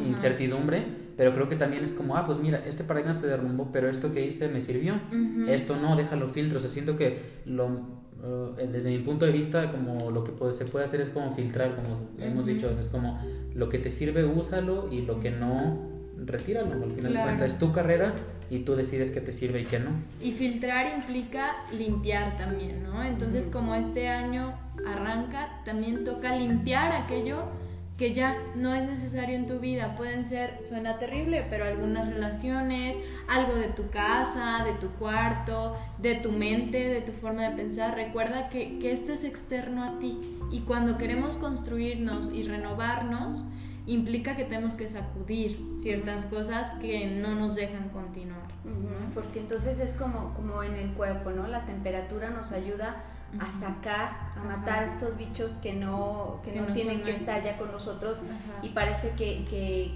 incertidumbre, 0.04 1.05
pero 1.16 1.32
creo 1.32 1.48
que 1.48 1.56
también 1.56 1.82
es 1.82 1.94
como, 1.94 2.16
ah, 2.16 2.26
pues 2.26 2.38
mira, 2.38 2.62
este 2.66 2.84
paradigma 2.84 3.14
se 3.14 3.26
derrumbó, 3.26 3.70
pero 3.72 3.88
esto 3.88 4.12
que 4.12 4.24
hice 4.24 4.48
me 4.48 4.60
sirvió, 4.60 5.00
esto 5.48 5.76
no, 5.76 5.96
déjalo 5.96 6.28
filtro, 6.28 6.58
o 6.58 6.60
sea, 6.60 6.70
siento 6.70 6.96
que 6.96 7.40
lo, 7.46 7.66
uh, 7.66 8.54
desde 8.70 8.90
mi 8.90 8.98
punto 8.98 9.24
de 9.24 9.32
vista, 9.32 9.72
como 9.72 10.10
lo 10.10 10.24
que 10.24 10.32
puede, 10.32 10.52
se 10.52 10.66
puede 10.66 10.84
hacer 10.84 11.00
es 11.00 11.08
como 11.08 11.32
filtrar, 11.32 11.74
como 11.76 11.98
hemos 12.18 12.46
dicho, 12.46 12.70
es 12.78 12.88
como 12.90 13.18
lo 13.54 13.68
que 13.68 13.78
te 13.78 13.90
sirve, 13.90 14.24
úsalo 14.24 14.92
y 14.92 15.02
lo 15.02 15.18
que 15.18 15.30
no, 15.30 15.96
retíralo, 16.24 16.84
al 16.84 16.92
final 16.92 17.12
de 17.12 17.20
cuentas. 17.20 17.52
Es 17.52 17.58
tu 17.58 17.72
carrera 17.72 18.14
y 18.50 18.60
tú 18.60 18.74
decides 18.74 19.10
qué 19.10 19.20
te 19.20 19.32
sirve 19.32 19.60
y 19.60 19.64
qué 19.64 19.78
no. 19.78 19.90
Y 20.22 20.32
filtrar 20.32 20.86
implica 20.94 21.56
limpiar 21.76 22.36
también, 22.36 22.82
¿no? 22.84 23.02
Entonces 23.02 23.48
como 23.48 23.74
este 23.74 24.08
año 24.08 24.54
arranca, 24.86 25.62
también 25.64 26.04
toca 26.04 26.36
limpiar 26.36 26.92
aquello 26.92 27.44
que 27.96 28.12
ya 28.12 28.36
no 28.54 28.74
es 28.74 28.86
necesario 28.86 29.36
en 29.36 29.46
tu 29.46 29.58
vida. 29.58 29.96
Pueden 29.96 30.26
ser, 30.26 30.60
suena 30.68 30.98
terrible, 30.98 31.46
pero 31.48 31.64
algunas 31.64 32.08
relaciones, 32.12 32.96
algo 33.26 33.54
de 33.54 33.68
tu 33.68 33.88
casa, 33.88 34.64
de 34.64 34.72
tu 34.74 34.88
cuarto, 34.96 35.76
de 35.98 36.14
tu 36.16 36.30
mente, 36.30 36.88
de 36.88 37.00
tu 37.00 37.12
forma 37.12 37.48
de 37.48 37.56
pensar. 37.56 37.94
Recuerda 37.94 38.48
que, 38.48 38.78
que 38.78 38.92
esto 38.92 39.12
es 39.12 39.24
externo 39.24 39.82
a 39.82 39.98
ti. 39.98 40.38
Y 40.50 40.60
cuando 40.60 40.98
queremos 40.98 41.36
construirnos 41.36 42.32
y 42.32 42.42
renovarnos, 42.42 43.46
implica 43.86 44.36
que 44.36 44.44
tenemos 44.44 44.74
que 44.74 44.88
sacudir 44.88 45.58
ciertas 45.74 46.26
cosas 46.26 46.72
que 46.80 47.06
no 47.06 47.34
nos 47.34 47.54
dejan 47.54 47.88
continuar. 47.90 48.46
Porque 49.14 49.38
entonces 49.38 49.80
es 49.80 49.94
como, 49.94 50.34
como 50.34 50.62
en 50.62 50.74
el 50.74 50.92
cuerpo, 50.92 51.30
¿no? 51.30 51.46
La 51.46 51.64
temperatura 51.64 52.30
nos 52.30 52.52
ayuda 52.52 53.04
a 53.40 53.48
sacar, 53.48 54.30
a 54.36 54.44
matar 54.44 54.84
estos 54.84 55.16
bichos 55.16 55.56
que 55.58 55.74
no, 55.74 56.40
que, 56.44 56.52
no, 56.52 56.72
tienen 56.72 57.02
que 57.02 57.12
estar 57.12 57.42
ya 57.42 57.56
con 57.56 57.72
nosotros. 57.72 58.20
Y 58.62 58.70
parece 58.70 59.10
que, 59.12 59.44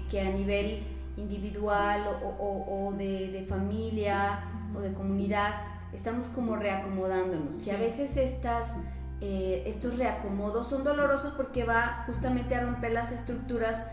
que, 0.09 0.21
a 0.21 0.29
nivel 0.29 0.83
individual 1.17 2.19
o, 2.23 2.87
o, 2.87 2.93
de, 2.93 3.31
de, 3.31 3.43
familia 3.43 4.39
o 4.75 4.79
de 4.79 4.93
comunidad 4.93 5.61
estamos 5.93 6.27
como 6.27 6.55
reacomodándonos. 6.55 7.67
Y 7.67 7.71
a 7.71 7.77
veces 7.77 8.17
estas 8.17 8.75
eh, 9.23 9.61
estos 9.67 9.97
reacomodos 9.97 10.67
son 10.67 10.83
dolorosos 10.83 11.33
porque 11.37 11.63
va 11.63 12.03
justamente 12.07 12.55
a 12.55 12.61
romper 12.61 12.91
las 12.91 13.11
estructuras 13.11 13.85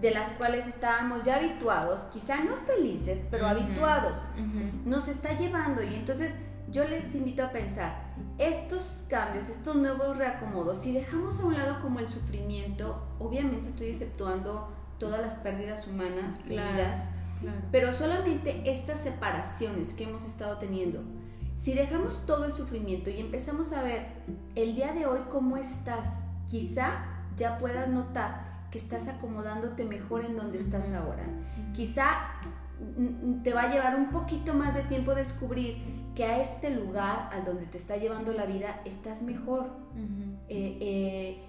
de 0.00 0.10
las 0.10 0.32
cuales 0.32 0.66
estábamos 0.66 1.22
ya 1.22 1.36
habituados, 1.36 2.08
quizá 2.12 2.42
no 2.42 2.56
felices, 2.56 3.24
pero 3.30 3.46
habituados. 3.46 4.24
Nos 4.84 5.06
está 5.06 5.38
llevando 5.38 5.84
y 5.84 5.94
entonces 5.94 6.32
yo 6.72 6.88
les 6.88 7.14
invito 7.14 7.44
a 7.44 7.50
pensar, 7.50 8.14
estos 8.38 9.06
cambios, 9.08 9.50
estos 9.50 9.76
nuevos 9.76 10.16
reacomodos, 10.16 10.78
si 10.78 10.92
dejamos 10.92 11.40
a 11.40 11.46
un 11.46 11.54
lado 11.54 11.82
como 11.82 11.98
el 11.98 12.08
sufrimiento, 12.08 13.06
obviamente 13.18 13.68
estoy 13.68 13.88
exceptuando 13.88 14.72
todas 14.98 15.20
las 15.20 15.36
pérdidas 15.36 15.86
humanas, 15.86 16.44
vidas, 16.48 17.08
pero 17.70 17.92
solamente 17.92 18.62
estas 18.64 19.00
separaciones 19.00 19.92
que 19.92 20.04
hemos 20.04 20.26
estado 20.26 20.56
teniendo, 20.58 21.02
si 21.56 21.74
dejamos 21.74 22.24
todo 22.24 22.46
el 22.46 22.52
sufrimiento 22.54 23.10
y 23.10 23.20
empezamos 23.20 23.72
a 23.74 23.82
ver 23.82 24.06
el 24.54 24.74
día 24.74 24.92
de 24.92 25.04
hoy 25.06 25.20
cómo 25.28 25.58
estás, 25.58 26.20
quizá 26.46 27.04
ya 27.36 27.58
puedas 27.58 27.88
notar 27.88 28.66
que 28.70 28.78
estás 28.78 29.08
acomodándote 29.08 29.84
mejor 29.84 30.24
en 30.24 30.36
donde 30.36 30.56
estás 30.56 30.94
ahora. 30.94 31.24
Quizá 31.74 32.40
te 33.44 33.52
va 33.52 33.62
a 33.62 33.70
llevar 33.70 33.96
un 33.96 34.10
poquito 34.10 34.54
más 34.54 34.74
de 34.74 34.82
tiempo 34.84 35.14
descubrir 35.14 36.01
que 36.14 36.24
a 36.24 36.40
este 36.40 36.70
lugar, 36.70 37.30
al 37.32 37.44
donde 37.44 37.66
te 37.66 37.76
está 37.76 37.96
llevando 37.96 38.32
la 38.32 38.46
vida, 38.46 38.80
estás 38.84 39.22
mejor. 39.22 39.70
Eh, 40.48 40.78
eh, 40.80 41.42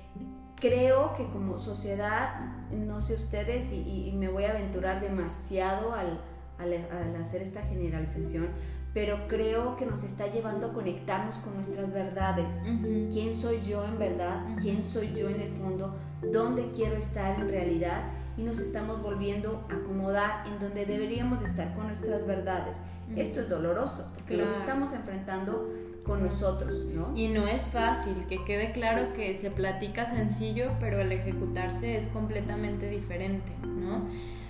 creo 0.56 1.14
que 1.16 1.28
como 1.28 1.60
sociedad, 1.60 2.40
no 2.72 3.02
sé 3.02 3.16
ustedes, 3.16 3.74
y, 3.74 4.14
me 4.18 4.30
voy 4.30 4.46
a 4.46 4.52
aventurar 4.52 5.02
demasiado 5.02 5.94
al, 5.94 6.22
al 6.58 7.16
hacer 7.16 7.42
esta 7.42 7.62
generalización, 7.64 8.48
pero 8.94 9.28
creo 9.28 9.76
que 9.76 9.86
nos 9.86 10.04
está 10.04 10.28
llevando 10.28 10.68
a 10.68 10.74
conectarnos 10.74 11.38
con 11.38 11.56
nuestras 11.56 11.92
verdades. 11.92 12.64
¿Quién 13.12 13.34
soy 13.34 13.60
yo 13.62 13.84
en 13.84 13.98
verdad? 13.98 14.46
¿Quién 14.62 14.86
soy 14.86 15.14
yo 15.14 15.30
en 15.30 15.42
el 15.42 15.52
fondo? 15.52 15.96
¿Dónde 16.32 16.70
quiero 16.72 16.96
estar 16.96 17.40
en 17.40 17.50
realidad? 17.50 18.04
Y 18.38 18.44
nos 18.44 18.60
estamos 18.60 19.02
volviendo 19.02 19.66
a 19.70 19.76
acomodar 19.76 20.48
en 20.48 20.60
donde 20.60 20.86
deberíamos 20.86 21.42
estar 21.42 21.76
con 21.76 21.88
nuestras 21.88 22.26
verdades. 22.28 22.82
Esto 23.16 23.42
es 23.42 23.50
doloroso 23.50 24.12
porque 24.16 24.38
los 24.38 24.52
estamos 24.52 24.94
enfrentando 24.94 25.72
con 26.06 26.24
nosotros, 26.24 26.86
¿no? 26.94 27.14
Y 27.16 27.30
no 27.30 27.48
es 27.48 27.64
fácil, 27.64 28.26
que 28.28 28.44
quede 28.44 28.74
claro 28.74 29.14
que 29.14 29.36
se 29.36 29.52
platica 29.52 30.08
sencillo, 30.08 30.72
pero 30.80 31.00
el 31.00 31.12
ejecutarse 31.12 31.98
es 31.98 32.08
completamente 32.08 32.90
diferente, 32.90 33.52
¿no? 33.64 34.08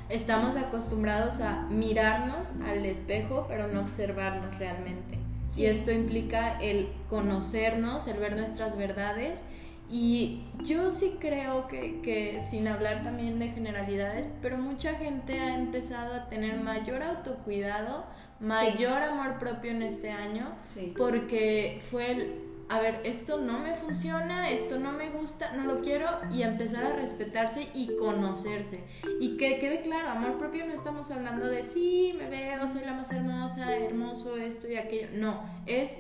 estamos 0.10 0.56
acostumbrados 0.58 1.42
a 1.42 1.68
mirarnos 1.70 2.56
al 2.62 2.86
espejo, 2.86 3.46
pero 3.48 3.68
no 3.68 3.82
observarnos 3.82 4.58
realmente. 4.60 5.18
Y 5.58 5.66
esto 5.66 5.92
implica 5.92 6.60
el 6.62 6.90
conocernos, 7.10 8.08
el 8.08 8.20
ver 8.20 8.36
nuestras 8.36 8.78
verdades. 8.78 9.46
Y 9.90 10.44
yo 10.64 10.92
sí 10.92 11.18
creo 11.20 11.68
que, 11.68 12.02
que, 12.02 12.42
sin 12.50 12.68
hablar 12.68 13.04
también 13.04 13.38
de 13.38 13.50
generalidades, 13.50 14.28
pero 14.42 14.58
mucha 14.58 14.96
gente 14.96 15.40
ha 15.40 15.56
empezado 15.56 16.16
a 16.16 16.30
tener 16.30 16.60
mayor 16.62 17.04
autocuidado, 17.04 18.06
mayor 18.40 19.02
amor 19.02 19.40
propio 19.40 19.72
en 19.72 19.84
este 19.84 20.10
año, 20.12 20.56
porque 20.96 21.82
fue 21.90 22.12
el 22.12 22.44
a 22.70 22.80
ver, 22.80 23.02
esto 23.04 23.40
no 23.40 23.60
me 23.60 23.76
funciona, 23.76 24.50
esto 24.50 24.80
no 24.80 24.94
me 24.94 25.10
gusta, 25.10 25.52
no 25.54 25.66
lo 25.66 25.82
quiero 25.82 26.08
y 26.32 26.42
empezar 26.42 26.84
a 26.84 26.96
respetarse 26.96 27.68
y 27.76 27.96
conocerse. 27.98 28.84
Y 29.20 29.38
que 29.38 29.60
quede 29.60 29.82
claro, 29.82 30.10
amor 30.10 30.38
propio 30.38 30.66
no 30.66 30.74
estamos 30.74 31.12
hablando 31.12 31.46
de 31.48 31.64
sí, 31.64 32.16
me 32.18 32.30
veo, 32.30 32.68
soy 32.68 32.86
la 32.86 32.94
más 32.94 33.12
hermosa, 33.12 33.76
hermoso, 33.76 34.38
esto 34.38 34.68
y 34.68 34.78
aquello. 34.78 35.10
No, 35.14 35.44
es 35.68 36.00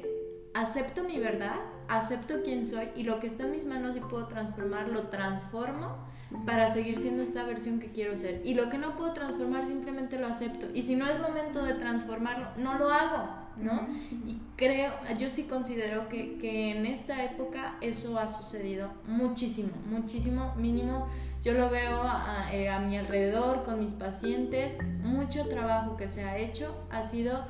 acepto 0.54 1.04
mi 1.04 1.19
verdad, 1.19 1.58
acepto 1.88 2.36
quién 2.43 2.65
soy 2.65 2.89
y 2.96 3.04
lo 3.04 3.19
que 3.19 3.28
está 3.28 3.43
en 3.43 3.52
mis 3.52 3.65
manos 3.65 3.96
y 3.96 4.00
puedo 4.00 4.28
transformar, 4.28 4.89
lo 4.89 5.04
transformo 5.08 5.98
para 6.46 6.69
seguir 6.72 6.98
siendo 6.98 7.22
esta 7.22 7.43
versión 7.43 7.80
que 7.80 7.88
quiero 7.88 8.17
ser. 8.17 8.41
Y 8.43 8.56
lo 8.56 8.69
que 8.69 8.78
no 8.78 8.96
puedo 8.96 9.13
transformar 9.13 9.65
simplemente 9.65 10.17
lo 10.19 10.28
acepto. 10.28 10.67
Y 10.74 10.84
si 10.84 10.96
no 10.96 11.08
es 11.08 11.19
momento 11.19 11.63
de 11.63 11.74
transformarlo, 11.76 12.48
no 12.58 12.78
lo 12.78 12.89
hago 12.89 13.43
¿no? 13.58 13.88
Y 14.28 14.39
creo, 14.56 14.91
yo 15.19 15.30
sí 15.30 15.43
considero 15.43 16.10
que, 16.10 16.38
que, 16.38 16.72
en 16.72 16.86
esta 16.86 17.24
época 17.24 17.76
eso 17.82 18.17
ha 18.17 18.28
sucedido 18.28 18.89
muchísimo, 19.08 19.72
muchísimo, 19.89 20.54
mínimo. 20.58 21.08
Yo 21.43 21.54
lo 21.54 21.69
veo 21.69 22.02
a, 22.04 22.50
eh, 22.54 22.69
a, 22.69 22.80
mi 22.80 22.98
alrededor 22.98 23.63
con 23.63 23.80
mis 23.80 23.93
pacientes, 23.93 24.76
mucho 25.04 25.48
trabajo 25.48 25.98
que 25.98 26.08
se 26.08 26.24
ha 26.24 26.38
hecho 26.38 26.74
ha 26.89 27.04
sido 27.04 27.46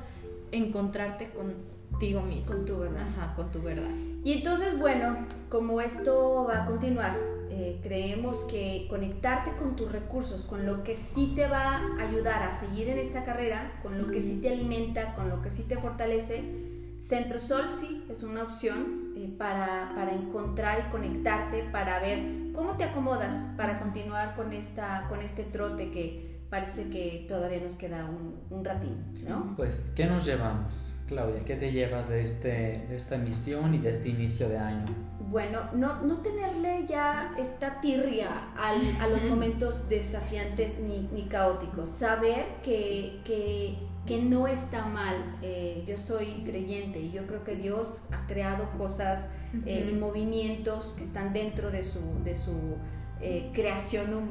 encontrarte 0.50 1.30
contigo 1.30 2.22
mismo. 2.22 2.54
Con 2.54 2.64
tu 2.64 2.78
verdad. 2.78 3.06
Ajá, 3.08 3.34
con 3.34 3.50
tu 3.52 3.62
verdad. 3.62 3.90
Y 4.24 4.32
entonces, 4.32 4.78
bueno, 4.78 5.26
como 5.50 5.80
esto 5.82 6.46
va 6.48 6.62
a 6.62 6.66
continuar, 6.66 7.14
eh, 7.50 7.78
creemos 7.82 8.44
que 8.44 8.86
conectarte 8.88 9.52
con 9.56 9.76
tus 9.76 9.92
recursos, 9.92 10.44
con 10.44 10.64
lo 10.64 10.82
que 10.82 10.94
sí 10.94 11.34
te 11.36 11.46
va 11.46 11.76
a 11.76 12.08
ayudar 12.08 12.42
a 12.42 12.50
seguir 12.50 12.88
en 12.88 12.98
esta 12.98 13.22
carrera, 13.22 13.78
con 13.82 14.00
lo 14.00 14.10
que 14.10 14.20
sí 14.22 14.40
te 14.40 14.48
alimenta, 14.48 15.14
con 15.14 15.28
lo 15.28 15.42
que 15.42 15.50
sí 15.50 15.64
te 15.64 15.76
fortalece, 15.76 16.42
Centro 16.98 17.38
Sol 17.38 17.70
sí 17.70 18.06
es 18.08 18.22
una 18.22 18.44
opción 18.44 19.12
eh, 19.14 19.32
para, 19.38 19.92
para, 19.94 20.12
encontrar 20.12 20.86
y 20.86 20.90
conectarte, 20.90 21.62
para 21.70 22.00
ver 22.00 22.50
cómo 22.54 22.78
te 22.78 22.84
acomodas 22.84 23.52
para 23.58 23.78
continuar 23.78 24.34
con, 24.34 24.54
esta, 24.54 25.06
con 25.10 25.20
este 25.20 25.44
trote 25.44 25.90
que 25.90 26.40
parece 26.48 26.88
que 26.88 27.26
todavía 27.28 27.60
nos 27.60 27.76
queda 27.76 28.06
un, 28.06 28.40
un 28.48 28.64
ratín, 28.64 29.12
¿no? 29.28 29.54
Pues, 29.54 29.92
¿qué 29.94 30.06
nos 30.06 30.24
llevamos, 30.24 30.93
Claudia? 31.06 31.44
¿Qué 31.44 31.56
te 31.56 31.72
llevas 31.72 32.08
de, 32.08 32.22
este, 32.22 32.84
de 32.88 32.96
esta 32.96 33.16
misión 33.18 33.74
y 33.74 33.78
de 33.78 33.90
este 33.90 34.08
inicio 34.08 34.48
de 34.48 34.58
año? 34.58 35.14
bueno, 35.34 35.68
no, 35.72 36.00
no 36.02 36.18
tenerle 36.18 36.86
ya 36.86 37.34
esta 37.36 37.80
tirria 37.80 38.52
al, 38.56 38.80
a 39.00 39.08
los 39.08 39.20
momentos 39.24 39.88
desafiantes 39.88 40.78
ni, 40.78 41.08
ni 41.12 41.22
caóticos, 41.22 41.88
saber 41.88 42.44
que, 42.62 43.20
que, 43.24 43.76
que, 44.06 44.22
no 44.22 44.46
está 44.46 44.86
mal. 44.86 45.16
Eh, 45.42 45.82
yo 45.88 45.98
soy 45.98 46.44
creyente 46.46 47.00
y 47.00 47.10
yo 47.10 47.26
creo 47.26 47.42
que 47.42 47.56
Dios 47.56 48.04
ha 48.12 48.28
creado 48.28 48.70
cosas 48.78 49.30
eh, 49.66 49.90
y 49.90 49.94
movimientos 49.96 50.94
que 50.96 51.02
están 51.02 51.32
dentro 51.32 51.72
de 51.72 51.82
su, 51.82 52.22
de 52.22 52.36
su 52.36 52.76
eh, 53.20 53.50
creación 53.52 54.30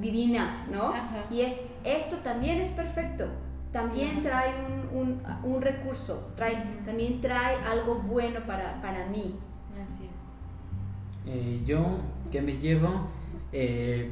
divina, 0.00 0.68
¿no? 0.70 0.94
Y 1.32 1.40
es, 1.40 1.60
esto 1.82 2.18
también 2.18 2.60
es 2.60 2.70
perfecto. 2.70 3.26
También 3.72 4.22
trae 4.22 4.54
un, 4.64 4.98
un, 4.98 5.22
un 5.44 5.62
recurso, 5.62 6.32
trae, 6.34 6.56
también 6.84 7.20
trae 7.20 7.56
algo 7.56 7.96
bueno 7.96 8.40
para, 8.46 8.80
para 8.80 9.06
mí. 9.06 9.38
Así 9.84 10.04
es. 10.04 11.30
Eh, 11.30 11.62
yo, 11.66 11.98
¿qué 12.30 12.40
me 12.40 12.56
llevo? 12.56 13.08
Eh, 13.52 14.10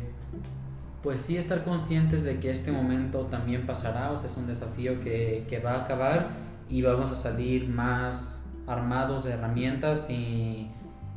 pues 1.02 1.20
sí, 1.20 1.36
estar 1.36 1.64
conscientes 1.64 2.24
de 2.24 2.38
que 2.38 2.50
este 2.50 2.72
momento 2.72 3.26
también 3.26 3.64
pasará, 3.64 4.10
o 4.10 4.18
sea, 4.18 4.26
es 4.28 4.36
un 4.36 4.46
desafío 4.46 5.00
que, 5.00 5.44
que 5.48 5.60
va 5.60 5.72
a 5.72 5.84
acabar 5.84 6.28
y 6.68 6.82
vamos 6.82 7.10
a 7.10 7.14
salir 7.14 7.68
más 7.68 8.46
armados 8.66 9.24
de 9.24 9.32
herramientas 9.32 10.10
y, 10.10 10.68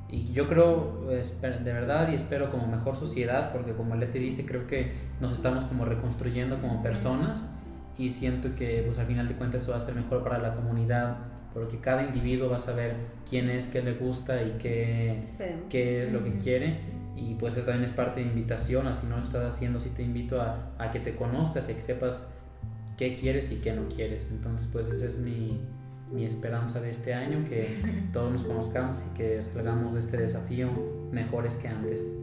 y 0.08 0.32
yo 0.32 0.48
creo 0.48 1.08
de 1.10 1.74
verdad 1.74 2.12
y 2.12 2.16
espero 2.16 2.50
como 2.50 2.68
mejor 2.68 2.96
sociedad 2.96 3.52
porque 3.52 3.74
como 3.74 3.96
Leti 3.96 4.20
dice 4.20 4.46
creo 4.46 4.68
que 4.68 4.94
nos 5.20 5.32
estamos 5.32 5.66
como 5.66 5.86
reconstruyendo 5.86 6.62
como 6.62 6.84
personas 6.84 7.52
y 8.00 8.10
siento 8.10 8.56
que 8.56 8.82
pues 8.86 8.98
al 8.98 9.06
final 9.06 9.28
de 9.28 9.36
cuentas 9.36 9.62
eso 9.62 9.72
va 9.72 9.78
a 9.78 9.82
ser 9.82 9.94
mejor 9.94 10.24
para 10.24 10.40
la 10.40 10.56
comunidad 10.56 11.18
porque 11.54 11.80
cada 11.80 12.04
individuo 12.04 12.50
va 12.50 12.56
a 12.56 12.60
saber 12.60 12.96
quién 13.30 13.50
es, 13.50 13.68
qué 13.68 13.82
le 13.82 13.94
gusta 13.94 14.42
y 14.42 14.56
qué, 14.58 15.26
qué 15.70 16.04
es 16.04 16.12
lo 16.12 16.24
que 16.24 16.38
quiere 16.38 16.80
y 17.16 17.36
pues 17.36 17.58
eso 17.58 17.66
también 17.66 17.84
es 17.84 17.92
parte 17.92 18.22
de 18.22 18.28
invitación, 18.28 18.88
así 18.88 19.06
no 19.06 19.18
lo 19.18 19.24
estás 19.24 19.54
haciendo, 19.54 19.80
sí 19.82 19.90
te 19.90 20.02
invito 20.02 20.42
a, 20.42 20.72
a 20.78 20.90
que 20.90 21.02
te 21.02 21.16
conozcas 21.16 21.70
y 21.70 21.74
que 21.74 21.82
sepas 21.82 22.30
qué 22.98 23.16
quieres 23.16 23.52
y 23.52 23.58
qué 23.58 23.74
no 23.74 23.90
quieres. 23.90 24.32
Entonces 24.32 24.70
pues 24.72 24.88
esa 24.88 25.06
es 25.06 25.20
mi, 25.20 25.60
mi 26.12 26.24
esperanza 26.24 26.80
de 26.80 26.90
este 26.90 27.14
año, 27.14 27.44
que 27.44 27.68
todos 28.14 28.32
nos 28.32 28.46
conozcamos 28.46 29.04
y 29.10 29.18
que 29.18 29.42
salgamos 29.42 29.96
de 29.96 30.00
este 30.00 30.18
desafío 30.18 30.70
mejores 31.12 31.58
que 31.58 31.68
antes. 31.68 32.16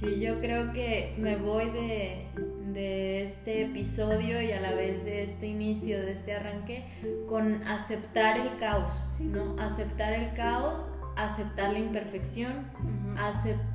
Sí, 0.00 0.20
yo 0.20 0.40
creo 0.40 0.72
que 0.72 1.14
me 1.18 1.36
voy 1.36 1.70
de, 1.70 2.26
de 2.74 3.24
este 3.24 3.62
episodio 3.62 4.42
y 4.42 4.50
a 4.50 4.60
la 4.60 4.72
vez 4.72 5.04
de 5.04 5.22
este 5.22 5.46
inicio, 5.46 6.00
de 6.00 6.12
este 6.12 6.34
arranque, 6.34 6.84
con 7.28 7.62
aceptar 7.68 8.38
el 8.38 8.58
caos, 8.58 9.18
¿no? 9.20 9.56
Aceptar 9.62 10.12
el 10.12 10.34
caos, 10.34 10.92
aceptar 11.16 11.72
la 11.72 11.78
imperfección 11.78 12.52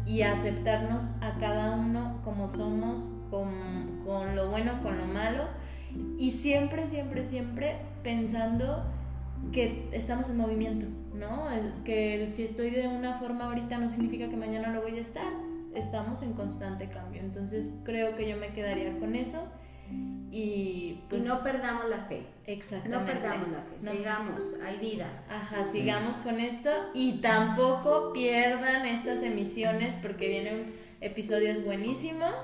y 0.06 0.22
aceptarnos 0.22 1.14
a 1.22 1.38
cada 1.40 1.72
uno 1.72 2.20
como 2.24 2.50
somos, 2.50 3.12
con, 3.30 4.02
con 4.06 4.36
lo 4.36 4.50
bueno, 4.50 4.84
con 4.84 4.98
lo 4.98 5.06
malo, 5.06 5.48
y 6.18 6.34
siempre, 6.34 6.88
siempre, 6.90 7.26
siempre 7.26 7.78
pensando 8.04 8.84
que 9.54 9.88
estamos 9.94 10.30
en 10.30 10.38
movimiento, 10.38 10.86
¿no? 11.14 11.46
Que 11.86 12.30
si 12.34 12.44
estoy 12.44 12.70
de 12.70 12.88
una 12.88 13.14
forma 13.14 13.46
ahorita 13.46 13.78
no 13.78 13.88
significa 13.88 14.30
que 14.30 14.36
mañana 14.36 14.74
lo 14.74 14.82
voy 14.82 14.98
a 14.98 15.02
estar. 15.02 15.49
Estamos 15.80 16.22
en 16.22 16.34
constante 16.34 16.90
cambio. 16.90 17.22
Entonces 17.22 17.74
creo 17.84 18.16
que 18.16 18.30
yo 18.30 18.38
me 18.38 18.50
quedaría 18.50 18.98
con 19.00 19.16
eso. 19.16 19.44
Y, 20.32 21.02
pues, 21.10 21.24
no 21.24 21.42
perdamos 21.42 21.90
la 21.90 22.06
fe. 22.06 22.28
Exactamente. 22.46 22.98
No 22.98 23.06
perdamos 23.06 23.48
la 23.50 23.62
fe. 23.64 23.80
Sigamos, 23.80 24.56
hay 24.64 24.78
vida. 24.78 25.24
Ajá, 25.28 25.64
sigamos 25.64 26.18
con 26.18 26.40
esto. 26.40 26.70
Y 26.94 27.14
tampoco 27.14 28.14
pierdan 28.14 28.86
estas 28.86 29.24
emisiones 29.24 29.96
porque 29.96 30.28
vienen 30.28 30.76
episodios 31.02 31.66
buenísimos 31.66 32.36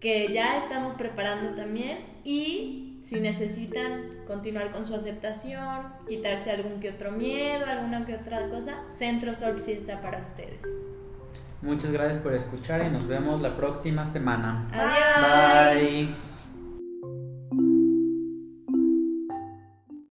que 0.00 0.32
ya 0.32 0.58
estamos 0.58 0.94
preparando 0.94 1.54
también. 1.54 1.98
Y 2.24 3.00
si 3.02 3.20
necesitan 3.20 4.24
continuar 4.26 4.72
con 4.72 4.84
su 4.84 4.94
aceptación, 4.94 5.92
quitarse 6.06 6.50
algún 6.50 6.80
que 6.80 6.90
otro 6.90 7.12
miedo, 7.12 7.64
alguna 7.66 8.04
que 8.04 8.14
otra 8.14 8.48
cosa, 8.48 8.84
Centro 8.90 9.34
Sol 9.34 9.56
está 9.66 10.02
para 10.02 10.22
ustedes. 10.22 10.62
Muchas 11.62 11.92
gracias 11.92 12.18
por 12.18 12.34
escuchar 12.34 12.84
y 12.84 12.90
nos 12.90 13.06
vemos 13.06 13.40
la 13.40 13.56
próxima 13.56 14.04
semana. 14.04 14.66
Adiós. 14.72 15.80
Bye. 15.80 16.31